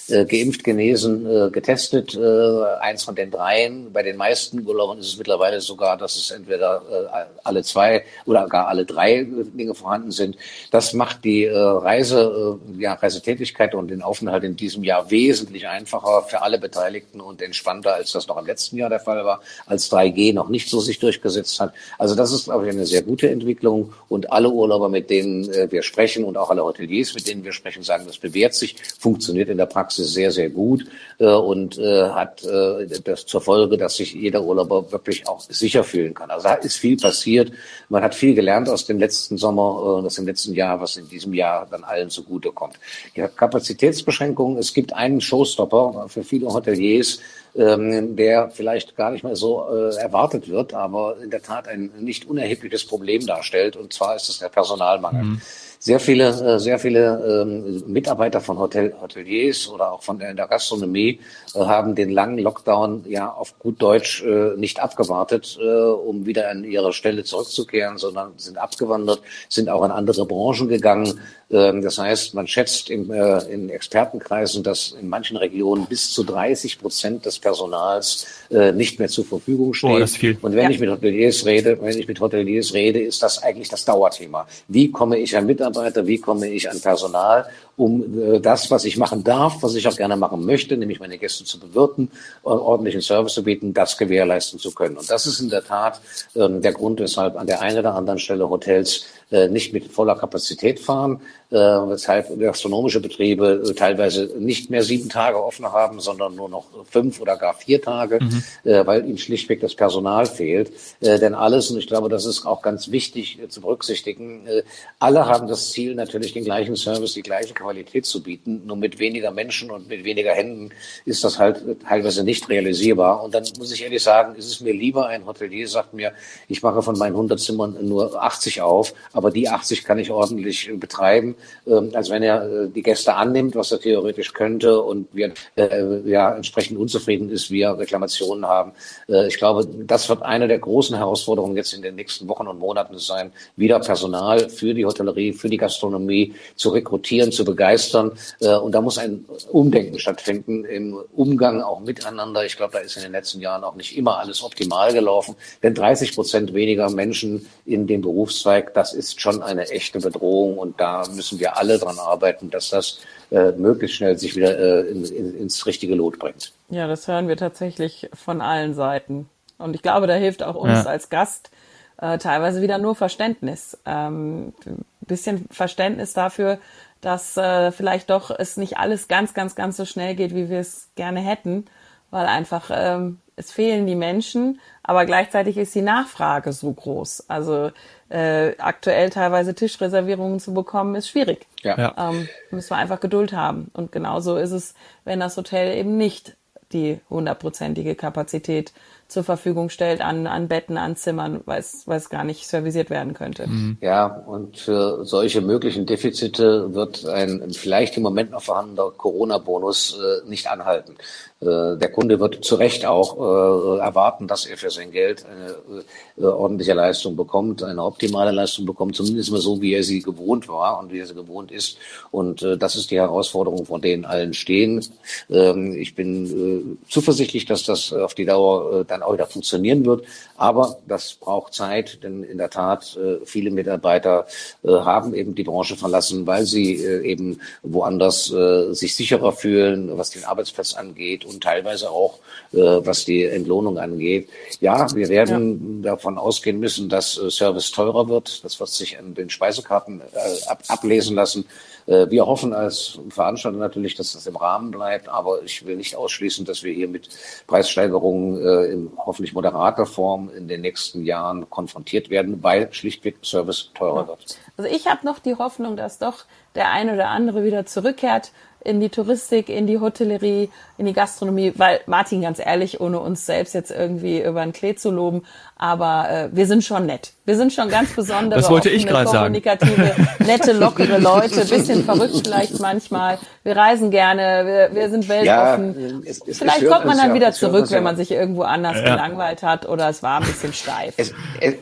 äh, 0.10 0.15
äh, 0.22 0.25
geimpft, 0.25 0.63
genesen, 0.63 1.02
äh, 1.05 1.50
getestet. 1.50 2.15
Äh, 2.15 2.63
eins 2.79 3.03
von 3.03 3.15
den 3.15 3.31
dreien. 3.31 3.91
Bei 3.91 4.03
den 4.03 4.17
meisten 4.17 4.65
Urlaubern 4.65 5.00
ist 5.00 5.07
es 5.07 5.17
mittlerweile 5.17 5.62
sogar, 5.62 5.98
dass 5.98 6.15
es 6.15 6.31
entweder 6.31 6.81
äh, 6.91 7.25
alle 7.43 7.63
zwei 7.63 8.03
oder 8.25 8.48
gar 8.48 8.67
alle 8.67 8.86
drei 8.86 9.19
äh, 9.19 9.27
Dinge 9.53 9.74
vorhanden 9.74 10.12
sind. 10.12 10.38
Das 10.72 10.93
macht 10.93 11.24
die 11.24 11.45
äh, 11.45 11.57
Reise, 11.57 12.60
äh, 12.77 12.81
ja, 12.81 12.93
Reisetätigkeit 12.93 13.75
und 13.75 13.89
den 13.89 14.01
Aufenthalt 14.01 14.43
in 14.43 14.55
diesem 14.55 14.83
Jahr 14.83 15.10
wesentlich 15.12 15.67
einfacher 15.67 16.24
für 16.24 16.41
alle 16.41 16.60
Beteiligten 16.60 17.22
und 17.22 17.41
entspannter, 17.41 17.93
als 17.93 18.12
das 18.12 18.27
noch 18.27 18.38
im 18.38 18.45
letzten 18.45 18.77
Jahr 18.77 18.89
der 18.89 19.00
Fall 19.00 19.25
war, 19.25 19.41
als 19.65 19.91
3G 19.91 20.33
noch 20.33 20.50
nicht 20.50 20.69
so 20.69 20.79
sich 20.79 21.00
durchgesetzt 21.00 21.60
hat. 21.60 21.74
Also 21.98 22.15
das 22.15 22.31
ist, 22.31 22.45
glaube 22.45 22.65
ich, 22.65 22.72
eine 22.72 22.86
sehr 22.86 23.01
gute 23.01 23.29
Entwicklung 23.29 23.93
und 24.10 24.31
alle 24.31 24.50
Urlauber, 24.50 24.89
mit 24.89 25.10
denen 25.10 25.50
äh, 25.51 25.72
wir 25.72 25.83
sprechen 25.83 26.24
und 26.24 26.38
auch 26.38 26.50
alle 26.50 26.63
Hoteliers, 26.63 27.13
mit 27.13 27.27
denen 27.27 27.43
wir 27.43 27.51
sprechen, 27.51 27.83
sagen, 27.83 28.05
das 28.07 28.17
bewährt 28.17 28.53
sich, 28.53 28.75
funktioniert 29.00 29.50
in 29.50 29.57
der 29.57 29.65
Praxis 29.65 30.13
sehr, 30.13 30.31
sehr 30.31 30.50
gut 30.50 30.86
äh, 31.19 31.25
und 31.25 31.77
äh, 31.77 32.09
hat 32.09 32.43
äh, 32.43 32.88
das 33.03 33.25
zur 33.25 33.41
Folge, 33.41 33.77
dass 33.77 33.97
sich 33.97 34.13
jeder 34.13 34.43
Urlauber 34.43 34.91
wirklich 34.91 35.27
auch 35.27 35.39
sicher 35.39 35.83
fühlen 35.83 36.13
kann. 36.13 36.31
Also 36.31 36.47
da 36.47 36.55
ist 36.55 36.77
viel 36.77 36.97
passiert. 36.97 37.51
Man 37.89 38.03
hat 38.03 38.15
viel 38.15 38.35
gelernt 38.35 38.69
aus 38.69 38.85
dem 38.85 39.00
letzten 39.00 39.38
Sommer, 39.38 40.01
äh, 40.01 40.05
aus 40.05 40.15
dem 40.15 40.25
letzten 40.25 40.53
Jahr, 40.53 40.79
was 40.81 40.97
in 40.97 41.07
diesem 41.09 41.33
Jahr 41.33 41.67
dann 41.69 41.83
allen 41.83 42.09
zugutekommt. 42.09 42.75
Ja, 43.15 43.27
Kapazitätsbeschränkungen. 43.27 44.57
Es 44.57 44.73
gibt 44.73 44.93
einen 44.93 45.21
Showstopper 45.21 46.05
für 46.07 46.23
viele 46.23 46.47
Hoteliers, 46.47 47.19
ähm, 47.55 48.15
der 48.15 48.50
vielleicht 48.50 48.95
gar 48.95 49.12
nicht 49.12 49.24
mehr 49.24 49.36
so 49.36 49.65
äh, 49.69 49.95
erwartet 49.95 50.50
wird, 50.50 50.74
aber 50.74 51.17
in 51.22 51.29
der 51.29 51.41
Tat 51.41 51.67
ein 51.67 51.91
nicht 52.00 52.25
unerhebliches 52.25 52.86
Problem 52.86 53.25
darstellt. 53.25 53.75
Und 53.75 53.93
zwar 53.93 54.15
ist 54.15 54.29
es 54.29 54.39
der 54.39 54.50
Personalmangel. 54.50 55.38
Sehr 55.83 56.00
viele, 56.00 56.29
äh, 56.29 56.60
sehr 56.60 56.79
viele 56.79 57.43
ähm, 57.43 57.83
Mitarbeiter 57.88 58.39
von 58.39 58.57
Hotel, 58.57 58.95
Hoteliers 59.01 59.67
oder 59.67 59.91
auch 59.91 60.01
von 60.01 60.17
der, 60.17 60.29
in 60.29 60.38
der 60.38 60.48
Gastronomie 60.48 61.19
äh, 61.53 61.60
haben 61.60 61.93
den 61.93 62.10
langen 62.10 62.38
Lockdown 62.38 63.03
ja 63.10 63.29
auf 63.29 63.60
gut 63.60 63.81
Deutsch 63.81 64.24
äh, 64.24 64.55
nicht 64.55 64.79
abgewartet, 64.79 65.60
äh, 65.62 65.65
um 65.65 66.25
wieder 66.25 66.50
an 66.50 66.63
ihre 66.63 66.93
Stelle 66.93 67.25
zurückzukehren, 67.25 67.98
sondern 67.98 68.31
sind 68.38 68.57
abgewandert, 68.57 69.19
sind 69.50 69.67
auch 69.67 69.83
in 69.83 69.91
andere 69.91 70.25
Branchen 70.25 70.69
gegangen. 70.69 71.19
Ähm, 71.51 71.81
das 71.81 71.98
heißt, 71.98 72.33
man 72.33 72.48
schätzt 72.48 72.89
im, 72.89 73.12
äh, 73.12 73.39
in 73.51 73.69
Expertenkreisen, 73.69 74.63
dass 74.63 74.91
in 74.91 75.10
manchen 75.10 75.36
Regionen 75.36 75.86
bis 75.88 76.12
zu 76.12 76.24
30 76.24 76.79
Prozent 76.79 77.25
des 77.25 77.39
Personals 77.43 78.25
äh, 78.50 78.71
nicht 78.71 79.00
mehr 79.00 79.09
zur 79.09 79.25
Verfügung 79.25 79.73
steht. 79.73 79.89
Oh, 79.89 80.00
das 80.00 80.15
viel. 80.15 80.38
Und 80.41 80.55
wenn 80.55 80.63
ja. 80.63 80.69
ich 80.71 80.79
mit 80.79 80.89
Hoteliers 80.89 81.45
rede, 81.45 81.77
wenn 81.81 81.97
ich 81.97 82.07
mit 82.07 82.19
Hoteliers 82.19 82.73
rede, 82.73 83.00
ist 83.00 83.21
das 83.21 83.43
eigentlich 83.43 83.69
das 83.69 83.85
Dauerthema. 83.85 84.47
Wie 84.67 84.91
komme 84.91 85.17
ich 85.17 85.35
an 85.38 85.45
Mitarbeiter, 85.45 86.07
wie 86.07 86.17
komme 86.17 86.47
ich 86.47 86.69
an 86.71 86.79
Personal, 86.79 87.45
um 87.75 88.36
äh, 88.36 88.39
das, 88.39 88.70
was 88.70 88.86
ich 88.86 88.98
machen 88.98 89.24
darf, 89.24 89.62
was 89.62 89.75
ich 89.75 89.88
auch 89.88 89.96
gerne 89.96 90.15
machen 90.15 90.46
möchte, 90.46 90.77
nämlich 90.77 91.00
meine 91.00 91.18
Gäste 91.18 91.44
zu 91.44 91.60
bewirten, 91.60 92.12
äh, 92.44 92.48
ordentlichen 92.48 93.01
Service 93.01 93.34
zu 93.34 93.44
bieten, 93.44 93.74
das 93.74 93.98
gewährleisten 93.98 94.60
zu 94.60 94.72
können. 94.72 94.98
Und 94.98 95.10
das 95.10 95.25
ist 95.25 95.39
in 95.39 95.50
der 95.50 95.63
Tat 95.63 96.00
äh, 96.36 96.48
der 96.50 96.74
Grund, 96.74 97.00
weshalb 97.00 97.36
an 97.36 97.48
der 97.48 97.62
einen 97.62 97.80
oder 97.80 97.96
anderen 97.96 98.20
Stelle 98.20 98.50
Hotels 98.50 99.06
äh, 99.32 99.48
nicht 99.48 99.74
mit 99.74 99.92
voller 99.92 100.15
Kapazität 100.15 100.80
fahren, 100.80 101.22
äh, 101.50 101.56
weshalb 101.56 102.39
gastronomische 102.39 103.00
Betriebe 103.00 103.63
äh, 103.68 103.74
teilweise 103.74 104.30
nicht 104.38 104.70
mehr 104.70 104.84
sieben 104.84 105.10
Tage 105.10 105.44
offen 105.44 105.65
haben, 105.65 106.00
sondern 106.00 106.36
nur 106.36 106.50
noch 106.50 106.65
fünf 106.89 107.20
oder 107.20 107.38
gar 107.38 107.56
vier 107.56 107.82
Tage, 107.82 108.20
mhm. 108.22 108.44
äh, 108.63 108.86
weil 108.86 109.08
ihnen 109.08 109.18
schlichtweg 109.18 109.62
das 109.62 109.74
Personal 109.74 110.27
fehlt. 110.27 110.72
Äh, 111.00 111.18
denn 111.18 111.34
alles, 111.34 111.72
und 111.72 111.80
ich 111.80 111.88
glaube, 111.88 112.10
das 112.10 112.25
ist 112.25 112.46
auch 112.46 112.62
ganz 112.62 112.92
wichtig 112.92 113.39
äh, 113.42 113.50
zu 113.50 113.62
berücksichtigen, 113.62 114.46
äh, 114.46 114.63
alle 115.00 115.25
haben 115.25 115.48
das 115.48 115.72
Ziel, 115.72 115.96
natürlich 115.96 116.34
den 116.34 116.44
gleichen 116.44 116.75
Service, 116.75 117.13
die 117.13 117.24
gleiche 117.24 117.53
Qualität 117.63 118.05
zu 118.05 118.22
bieten. 118.22 118.62
Nur 118.65 118.77
mit 118.77 119.00
weniger 119.00 119.32
Menschen 119.32 119.72
und 119.72 119.88
mit 119.88 120.03
weniger 120.03 120.32
Händen 120.32 120.70
ist 121.05 121.24
das 121.24 121.39
halt 121.39 121.63
teilweise 121.88 122.24
nicht 122.24 122.50
realisierbar. 122.50 123.24
Und 123.24 123.34
dann 123.34 123.43
muss 123.58 123.72
ich 123.72 123.84
ehrlich 123.84 124.03
sagen, 124.03 124.36
ist 124.36 124.48
es 124.48 124.62
mir 124.62 124.74
lieber, 124.74 125.08
ein 125.08 125.25
Hotelier 125.25 125.67
sagt 125.67 125.93
mir, 125.93 126.13
ich 126.48 126.62
mache 126.62 126.82
von 126.82 126.98
meinen 126.98 127.13
100 127.13 127.39
Zimmern 127.39 127.77
nur 127.82 128.22
80 128.22 128.62
auf, 128.62 128.93
aber 129.13 129.32
die 129.32 129.50
80 129.50 129.84
kann 129.84 129.98
ich 129.98 130.12
ordentlich 130.12 130.70
äh, 130.70 130.74
betreiben, 130.74 131.36
ähm, 131.65 131.91
als 131.93 132.10
wenn 132.10 132.24
er 132.24 132.43
äh, 132.43 132.70
die 132.70 132.84
Gäste 132.84 133.15
annimmt, 133.15 133.55
was 133.55 133.72
er 133.72 133.79
theoretisch 133.79 134.34
könnte 134.34 134.82
und 134.82 135.08
wir 135.13 135.34
äh, 135.55 136.00
ja 136.10 136.36
entsprechend 136.36 136.77
unzufrieden 136.77 137.29
ist, 137.29 137.50
wir 137.50 137.77
Reklamationen 137.77 138.46
haben. 138.46 138.74
Äh, 139.08 139.27
ich 139.27 139.38
glaube, 139.38 139.65
das 139.65 140.10
wird 140.10 140.22
eine 140.22 140.48
der 140.48 140.60
großen 140.60 140.96
Herausforderungen 140.96 141.55
jetzt 141.55 141.74
in 141.74 141.82
den 141.82 141.96
nächsten 141.96 142.27
Wochen 142.27 142.48
und 142.48 142.60
Monaten 142.60 143.00
sein, 143.00 143.32
wieder 143.55 143.79
Personal 143.79 144.50
für 144.50 144.74
die 144.74 144.86
Hotellerie, 144.86 145.34
für 145.34 145.50
die 145.50 145.58
Gastronomie 145.58 146.34
zu 146.55 146.70
rekrutieren, 146.70 147.32
zu 147.32 147.43
begeistern. 147.53 148.12
Äh, 148.41 148.55
und 148.55 148.74
da 148.74 148.81
muss 148.81 148.98
ein 148.98 149.25
Umdenken 149.51 150.00
stattfinden 150.00 150.65
im 150.65 150.98
Umgang 151.13 151.62
auch 151.62 151.79
miteinander. 151.79 152.45
Ich 152.45 152.57
glaube, 152.57 152.74
da 152.74 152.79
ist 152.79 152.98
in 152.98 153.03
den 153.03 153.12
letzten 153.12 153.39
Jahren 153.39 153.63
auch 153.63 153.75
nicht 153.75 153.95
immer 153.95 154.19
alles 154.19 154.43
optimal 154.43 154.91
gelaufen, 154.93 155.36
denn 155.62 155.75
30 155.75 156.15
Prozent 156.15 156.53
weniger 156.53 156.89
Menschen 156.89 157.48
in 157.65 157.88
dem 157.88 158.01
Berufszweig, 158.01 158.74
das 158.74 158.93
ist 158.93 159.22
schon 159.22 159.41
eine 159.43 159.69
echte 159.69 160.00
Bedrohung 160.00 160.57
und 160.57 160.79
da 160.79 161.03
müssen 161.13 161.39
wir 161.39 161.57
alle 161.57 161.77
dran 161.77 162.00
arbeiten, 162.00 162.50
dass 162.50 162.69
das 162.69 163.00
äh, 163.31 163.51
möglichst 163.51 163.98
schnell 163.98 164.17
sich 164.17 164.36
wieder 164.36 164.57
äh, 164.57 164.81
in, 164.89 165.05
in, 165.05 165.38
ins 165.38 165.65
richtige 165.65 165.95
Lot 165.95 166.19
bringt. 166.19 166.51
Ja, 166.69 166.88
das 166.88 167.07
hören 167.07 167.27
wir 167.27 167.38
tatsächlich 167.38 168.10
von 168.13 168.41
allen 168.41 168.74
Seiten. 168.74 169.29
Und 169.57 169.75
ich 169.75 169.81
glaube, 169.81 170.07
da 170.07 170.15
hilft 170.15 170.43
auch 170.43 170.55
uns 170.55 170.83
ja. 170.83 170.86
als 170.86 171.10
Gast 171.10 171.51
äh, 171.98 172.17
teilweise 172.17 172.62
wieder 172.62 172.79
nur 172.79 172.95
Verständnis. 172.95 173.77
Ähm, 173.86 174.53
bisschen 175.01 175.45
Verständnis 175.50 176.13
dafür, 176.13 176.60
dass 177.03 177.36
äh, 177.36 177.72
vielleicht 177.72 178.10
doch 178.10 178.31
es 178.31 178.55
nicht 178.55 178.77
alles 178.77 179.07
ganz, 179.07 179.33
ganz, 179.33 179.55
ganz 179.55 179.75
so 179.77 179.86
schnell 179.86 180.15
geht, 180.15 180.33
wie 180.33 180.50
wir 180.50 180.60
es 180.60 180.89
gerne 180.95 181.19
hätten, 181.19 181.65
weil 182.12 182.25
einfach 182.27 182.72
ähm, 182.74 183.19
es 183.36 183.51
fehlen 183.51 183.86
die 183.86 183.95
Menschen, 183.95 184.62
aber 184.83 185.05
gleichzeitig 185.05 185.57
ist 185.57 185.75
die 185.75 185.81
Nachfrage 185.81 186.53
so 186.53 186.72
groß. 186.72 187.29
Also 187.29 187.72
äh, 188.10 188.55
aktuell 188.57 189.10
teilweise 189.10 189.53
Tischreservierungen 189.53 190.39
zu 190.39 190.53
bekommen, 190.53 190.95
ist 190.95 191.10
schwierig. 191.10 191.45
Ja. 191.62 191.93
Ähm, 191.98 192.29
müssen 192.51 192.69
wir 192.69 192.77
einfach 192.77 193.00
Geduld 193.00 193.33
haben. 193.33 193.69
Und 193.74 193.91
genauso 193.91 194.38
ist 194.38 194.51
es, 194.51 194.74
wenn 195.03 195.19
das 195.19 195.36
Hotel 195.36 195.75
eben 195.77 195.98
nicht 195.98 196.38
die 196.72 197.01
hundertprozentige 197.10 197.95
Kapazität 197.95 198.72
zur 199.13 199.24
Verfügung 199.24 199.70
stellt 199.70 200.01
an, 200.01 200.27
an 200.27 200.48
Betten, 200.48 200.77
an 200.77 200.96
Zimmern, 200.96 201.41
weil 201.46 201.60
es, 201.60 201.88
weil 201.88 201.98
es 201.98 202.10
gar 202.10 202.24
nicht 202.24 202.48
servisiert 202.48 202.89
werden 202.89 203.13
könnte. 203.13 203.48
Mhm. 203.48 203.77
Ja, 203.79 204.05
und 204.05 204.58
für 204.58 205.05
solche 205.05 205.41
möglichen 205.41 205.86
Defizite 205.86 206.74
wird 206.74 207.05
ein 207.05 207.51
vielleicht 207.53 207.96
im 207.96 208.03
Moment 208.03 208.32
noch 208.32 208.41
vorhandener 208.41 208.91
Corona-Bonus 208.91 209.98
äh, 209.98 210.29
nicht 210.29 210.50
anhalten. 210.50 210.96
Äh, 211.43 211.77
der 211.77 211.91
Kunde 211.91 212.20
wird 212.20 212.43
zu 212.43 212.55
Recht 212.55 212.86
auch 212.86 213.17
äh, 213.17 213.79
erwarten, 213.79 214.27
dass 214.27 214.46
er 214.46 214.58
für 214.58 214.70
sein 214.70 214.91
Geld 214.91 215.25
eine 215.25 215.84
äh, 216.17 216.25
ordentliche 216.25 216.74
Leistung 216.74 217.15
bekommt, 217.15 217.63
eine 217.63 217.84
optimale 217.84 218.32
Leistung 218.32 218.65
bekommt, 218.65 218.96
zumindest 218.96 219.32
mal 219.32 219.41
so, 219.41 219.62
wie 219.62 219.74
er 219.74 219.84
sie 219.84 220.01
gewohnt 220.01 220.48
war 220.48 220.79
und 220.79 220.91
wie 220.91 221.00
er 221.00 221.05
sie 221.05 221.15
gewohnt 221.15 221.51
ist. 221.51 221.77
Und 222.12 222.41
äh, 222.43 222.58
das 222.58 222.75
ist 222.75 222.91
die 222.91 223.00
Herausforderung, 223.00 223.65
vor 223.65 223.79
denen 223.79 224.05
allen 224.05 224.34
stehen. 224.34 224.86
Ähm, 225.29 225.75
ich 225.75 225.96
bin 225.96 226.77
äh, 226.88 226.89
zuversichtlich, 226.89 227.46
dass 227.46 227.63
das 227.63 227.91
auf 227.91 228.13
die 228.13 228.25
Dauer 228.25 228.82
äh, 228.82 228.86
dann 229.03 229.10
auch 229.10 229.13
wieder 229.13 229.27
funktionieren 229.27 229.86
wird. 229.86 230.05
Aber 230.38 230.77
das 230.88 231.13
braucht 231.13 231.53
Zeit, 231.53 232.03
denn 232.03 232.24
in 232.24 232.38
der 232.38 232.50
Tat 232.50 232.98
äh, 232.98 233.25
viele 233.25 233.51
Mitarbeiter 233.51 234.25
äh, 234.63 234.69
haben 234.69 235.13
eben 235.13 235.36
die 235.36 235.43
Branche 235.43 235.75
verlassen, 235.75 236.25
weil 236.25 236.45
sie 236.45 236.75
äh, 236.75 237.01
eben 237.03 237.39
woanders 237.61 238.33
sich 238.72 238.96
sicherer 238.96 239.31
fühlen, 239.31 239.98
was 239.98 240.11
den 240.11 240.24
Arbeitsplatz 240.24 240.74
angeht 240.74 241.25
und 241.25 241.44
teilweise 241.44 241.89
auch 241.89 242.20
was 242.51 243.05
die 243.05 243.24
Entlohnung 243.24 243.77
angeht. 243.77 244.29
Ja, 244.59 244.94
wir 244.94 245.09
werden 245.09 245.81
ja. 245.83 245.92
davon 245.92 246.18
ausgehen 246.18 246.59
müssen, 246.59 246.89
dass 246.89 247.20
Service 247.29 247.72
teurer 247.72 248.07
wird. 248.07 248.44
Das 248.44 248.59
wird 248.59 248.70
sich 248.70 248.98
an 248.98 249.13
den 249.13 249.29
Speisekarten 249.29 250.01
ab 250.48 250.63
ablesen 250.68 251.16
lassen. 251.16 251.46
Äh, 251.85 252.09
wir 252.09 252.25
hoffen 252.25 252.53
als 252.53 253.00
Veranstalter 253.09 253.57
natürlich, 253.57 253.96
dass 253.96 254.13
das 254.13 254.27
im 254.27 254.35
Rahmen 254.35 254.72
bleibt, 254.72 255.09
aber 255.09 255.43
ich 255.43 255.65
will 255.65 255.75
nicht 255.75 255.96
ausschließen, 255.96 256.46
dass 256.46 256.63
wir 256.63 256.74
hier 256.74 256.87
mit 256.87 257.09
Preissteigerungen 257.48 258.41
äh, 258.41 258.65
in 258.72 258.91
hoffentlich 258.98 259.33
moderater 259.33 259.85
Form 259.85 260.29
in 260.35 260.48
den 260.48 260.61
nächsten 260.61 261.03
Jahren 261.03 261.50
konfrontiert 261.50 262.09
werden, 262.09 262.43
weil 262.43 262.72
schlichtweg 262.74 263.17
Service 263.24 263.72
teurer 263.74 264.07
wird. 264.07 264.37
Also 264.57 264.69
ich 264.69 264.87
habe 264.87 265.05
noch 265.05 265.19
die 265.19 265.35
Hoffnung, 265.35 265.75
dass 265.77 266.00
doch 266.00 266.25
der 266.55 266.72
eine 266.72 266.93
oder 266.93 267.09
andere 267.09 267.43
wieder 267.43 267.65
zurückkehrt 267.65 268.31
in 268.63 268.79
die 268.79 268.89
Touristik, 268.89 269.49
in 269.49 269.67
die 269.67 269.79
Hotellerie, 269.79 270.49
in 270.77 270.85
die 270.85 270.93
Gastronomie, 270.93 271.53
weil 271.55 271.81
Martin, 271.85 272.21
ganz 272.21 272.39
ehrlich, 272.39 272.81
ohne 272.81 272.99
uns 272.99 273.25
selbst 273.25 273.53
jetzt 273.53 273.71
irgendwie 273.71 274.21
über 274.21 274.43
den 274.43 274.53
Klee 274.53 274.75
zu 274.75 274.91
loben, 274.91 275.23
aber 275.55 276.09
äh, 276.09 276.29
wir 276.33 276.45
sind 276.45 276.63
schon 276.63 276.85
nett. 276.85 277.13
Wir 277.25 277.37
sind 277.37 277.53
schon 277.53 277.69
ganz 277.69 277.93
besondere, 277.95 278.41
das 278.41 278.49
wollte 278.49 278.69
ich 278.69 278.85
offene, 278.91 279.05
kommunikative, 279.05 279.75
sagen. 279.75 280.07
nette, 280.25 280.51
lockere 280.51 280.97
Leute, 280.97 281.45
bisschen 281.49 281.85
verrückt 281.85 282.19
vielleicht 282.21 282.59
manchmal. 282.59 283.17
Wir 283.43 283.55
reisen 283.55 283.89
gerne, 283.89 284.43
wir, 284.45 284.75
wir 284.75 284.89
sind 284.89 285.07
weltoffen. 285.07 286.03
Ja, 286.03 286.09
es, 286.09 286.21
es, 286.27 286.39
vielleicht 286.39 286.63
es 286.63 286.69
kommt 286.69 286.85
man 286.85 286.97
dann 286.97 287.09
ja, 287.09 287.15
wieder 287.15 287.31
zurück, 287.31 287.71
wenn 287.71 287.83
man 287.83 287.95
sich 287.95 288.11
irgendwo 288.11 288.41
anders 288.41 288.75
ja. 288.75 288.83
gelangweilt 288.83 289.41
hat 289.41 289.65
oder 289.69 289.87
es 289.87 290.03
war 290.03 290.19
ein 290.19 290.27
bisschen 290.27 290.51
steif. 290.51 290.95
Es, 290.97 291.13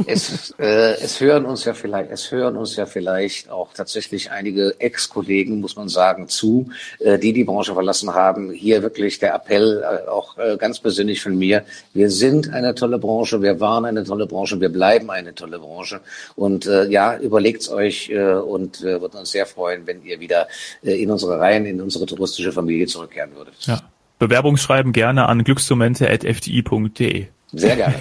es, 0.07 0.55
äh, 0.57 0.99
es 0.99 1.19
hören 1.19 1.45
uns 1.45 1.65
ja 1.65 1.75
vielleicht, 1.75 2.09
es 2.09 2.31
hören 2.31 2.57
uns 2.57 2.75
ja 2.75 2.87
vielleicht 2.87 3.51
auch 3.51 3.73
tatsächlich 3.73 4.31
einige 4.31 4.79
Ex-Kollegen, 4.79 5.59
muss 5.59 5.75
man 5.75 5.89
sagen, 5.89 6.27
zu, 6.27 6.69
die 6.99 7.33
die 7.33 7.43
Branche 7.43 7.73
verlassen 7.73 8.13
haben. 8.13 8.51
Hier 8.51 8.81
wirklich 8.81 9.19
der 9.19 9.33
Appell, 9.35 9.83
äh, 9.83 10.07
auch 10.09 10.37
äh, 10.37 10.57
ganz 10.57 10.79
persönlich 10.79 11.21
von 11.21 11.37
mir. 11.37 11.63
Wir 11.93 12.09
sind 12.09 12.49
eine 12.53 12.75
tolle 12.75 12.99
Branche, 12.99 13.41
wir 13.41 13.59
waren 13.59 13.85
eine 13.85 14.03
tolle 14.03 14.27
Branche, 14.27 14.59
wir 14.59 14.69
bleiben 14.69 15.09
eine 15.09 15.33
tolle 15.35 15.59
Branche. 15.59 16.01
Und 16.35 16.65
äh, 16.65 16.87
ja, 16.89 17.17
überlegt's 17.17 17.69
euch 17.69 18.09
äh, 18.09 18.33
und 18.33 18.81
äh, 18.81 19.01
würden 19.01 19.19
uns 19.19 19.31
sehr 19.31 19.45
freuen, 19.45 19.87
wenn 19.87 20.03
ihr 20.03 20.19
wieder 20.19 20.47
äh, 20.83 21.01
in 21.01 21.11
unsere 21.11 21.39
Reihen, 21.39 21.65
in 21.65 21.81
unsere 21.81 22.05
touristische 22.05 22.51
Familie 22.51 22.87
zurückkehren 22.87 23.31
würdet. 23.35 23.53
Ja. 23.61 23.81
Bewerbungsschreiben 24.19 24.93
gerne 24.93 25.27
an 25.27 25.43
glückstomente.fdi.de. 25.43 27.25
Sehr 27.53 27.75
gerne. 27.75 27.95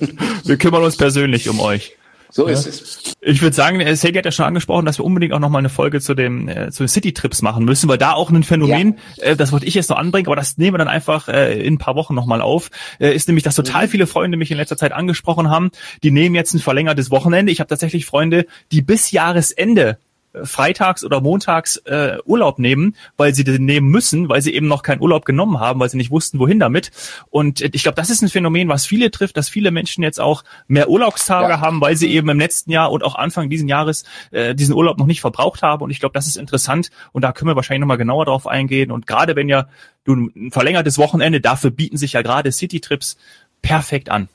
wir 0.44 0.56
kümmern 0.58 0.82
uns 0.82 0.96
persönlich 0.98 1.48
um 1.48 1.60
euch. 1.60 1.96
So 2.34 2.48
ja. 2.48 2.54
ist 2.54 2.66
es. 2.66 3.14
Ich 3.20 3.42
würde 3.42 3.54
sagen, 3.54 3.80
äh, 3.80 3.94
Sergei 3.94 4.18
hat 4.18 4.24
ja 4.24 4.32
schon 4.32 4.46
angesprochen, 4.46 4.86
dass 4.86 4.98
wir 4.98 5.04
unbedingt 5.04 5.34
auch 5.34 5.38
nochmal 5.38 5.60
eine 5.60 5.68
Folge 5.68 6.00
zu 6.00 6.14
dem 6.14 6.48
äh, 6.48 6.70
zu 6.70 6.82
den 6.82 6.88
City-Trips 6.88 7.42
machen 7.42 7.66
müssen, 7.66 7.88
weil 7.90 7.98
da 7.98 8.12
auch 8.14 8.30
ein 8.30 8.42
Phänomen, 8.42 8.98
ja. 9.18 9.24
äh, 9.24 9.36
das 9.36 9.52
wollte 9.52 9.66
ich 9.66 9.74
jetzt 9.74 9.90
noch 9.90 9.98
anbringen, 9.98 10.26
aber 10.26 10.36
das 10.36 10.56
nehmen 10.56 10.74
wir 10.74 10.78
dann 10.78 10.88
einfach 10.88 11.28
äh, 11.28 11.60
in 11.62 11.74
ein 11.74 11.78
paar 11.78 11.94
Wochen 11.94 12.14
nochmal 12.14 12.40
auf, 12.40 12.70
äh, 12.98 13.14
ist 13.14 13.28
nämlich, 13.28 13.44
dass 13.44 13.54
total 13.54 13.84
mhm. 13.84 13.90
viele 13.90 14.06
Freunde 14.06 14.38
mich 14.38 14.50
in 14.50 14.56
letzter 14.56 14.78
Zeit 14.78 14.92
angesprochen 14.92 15.50
haben, 15.50 15.70
die 16.02 16.10
nehmen 16.10 16.34
jetzt 16.34 16.54
ein 16.54 16.60
verlängertes 16.60 17.10
Wochenende. 17.10 17.52
Ich 17.52 17.60
habe 17.60 17.68
tatsächlich 17.68 18.06
Freunde, 18.06 18.46
die 18.72 18.80
bis 18.80 19.10
Jahresende 19.10 19.98
freitags 20.44 21.04
oder 21.04 21.20
montags 21.20 21.76
äh, 21.78 22.18
Urlaub 22.24 22.58
nehmen, 22.58 22.96
weil 23.16 23.34
sie 23.34 23.44
den 23.44 23.64
nehmen 23.64 23.88
müssen, 23.88 24.28
weil 24.28 24.42
sie 24.42 24.54
eben 24.54 24.66
noch 24.66 24.82
keinen 24.82 25.00
Urlaub 25.00 25.24
genommen 25.24 25.60
haben, 25.60 25.80
weil 25.80 25.90
sie 25.90 25.96
nicht 25.96 26.10
wussten, 26.10 26.38
wohin 26.38 26.58
damit. 26.58 26.90
Und 27.30 27.60
ich 27.60 27.82
glaube, 27.82 27.96
das 27.96 28.10
ist 28.10 28.22
ein 28.22 28.28
Phänomen, 28.28 28.68
was 28.68 28.86
viele 28.86 29.10
trifft, 29.10 29.36
dass 29.36 29.48
viele 29.48 29.70
Menschen 29.70 30.02
jetzt 30.02 30.20
auch 30.20 30.44
mehr 30.68 30.88
Urlaubstage 30.88 31.50
ja. 31.50 31.60
haben, 31.60 31.80
weil 31.80 31.96
sie 31.96 32.12
eben 32.12 32.28
im 32.28 32.38
letzten 32.38 32.70
Jahr 32.70 32.90
und 32.92 33.04
auch 33.04 33.14
Anfang 33.14 33.50
diesen 33.50 33.68
Jahres 33.68 34.04
äh, 34.30 34.54
diesen 34.54 34.74
Urlaub 34.74 34.98
noch 34.98 35.06
nicht 35.06 35.20
verbraucht 35.20 35.62
haben. 35.62 35.82
Und 35.82 35.90
ich 35.90 36.00
glaube, 36.00 36.14
das 36.14 36.26
ist 36.26 36.36
interessant 36.36 36.90
und 37.12 37.22
da 37.22 37.32
können 37.32 37.50
wir 37.50 37.56
wahrscheinlich 37.56 37.80
nochmal 37.80 37.98
genauer 37.98 38.24
drauf 38.24 38.46
eingehen. 38.46 38.90
Und 38.90 39.06
gerade 39.06 39.36
wenn 39.36 39.48
ja 39.48 39.66
du 40.04 40.14
ein 40.14 40.50
verlängertes 40.50 40.98
Wochenende, 40.98 41.40
dafür 41.40 41.70
bieten 41.70 41.96
sich 41.96 42.14
ja 42.14 42.22
gerade 42.22 42.50
City-Trips 42.50 43.16
perfekt 43.60 44.10
an. 44.10 44.28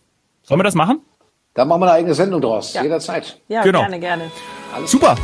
Sollen 0.44 0.60
wir 0.60 0.64
das 0.64 0.76
machen? 0.76 1.02
Da 1.54 1.66
machen 1.66 1.82
wir 1.82 1.88
eine 1.88 1.96
eigene 1.96 2.14
Sendung 2.14 2.40
draus, 2.40 2.74
ja. 2.74 2.84
jederzeit. 2.84 3.40
Ja, 3.48 3.64
genau. 3.64 3.80
gerne, 3.80 4.00
gerne. 4.00 4.32
Alles 4.74 4.92
Super. 4.92 5.16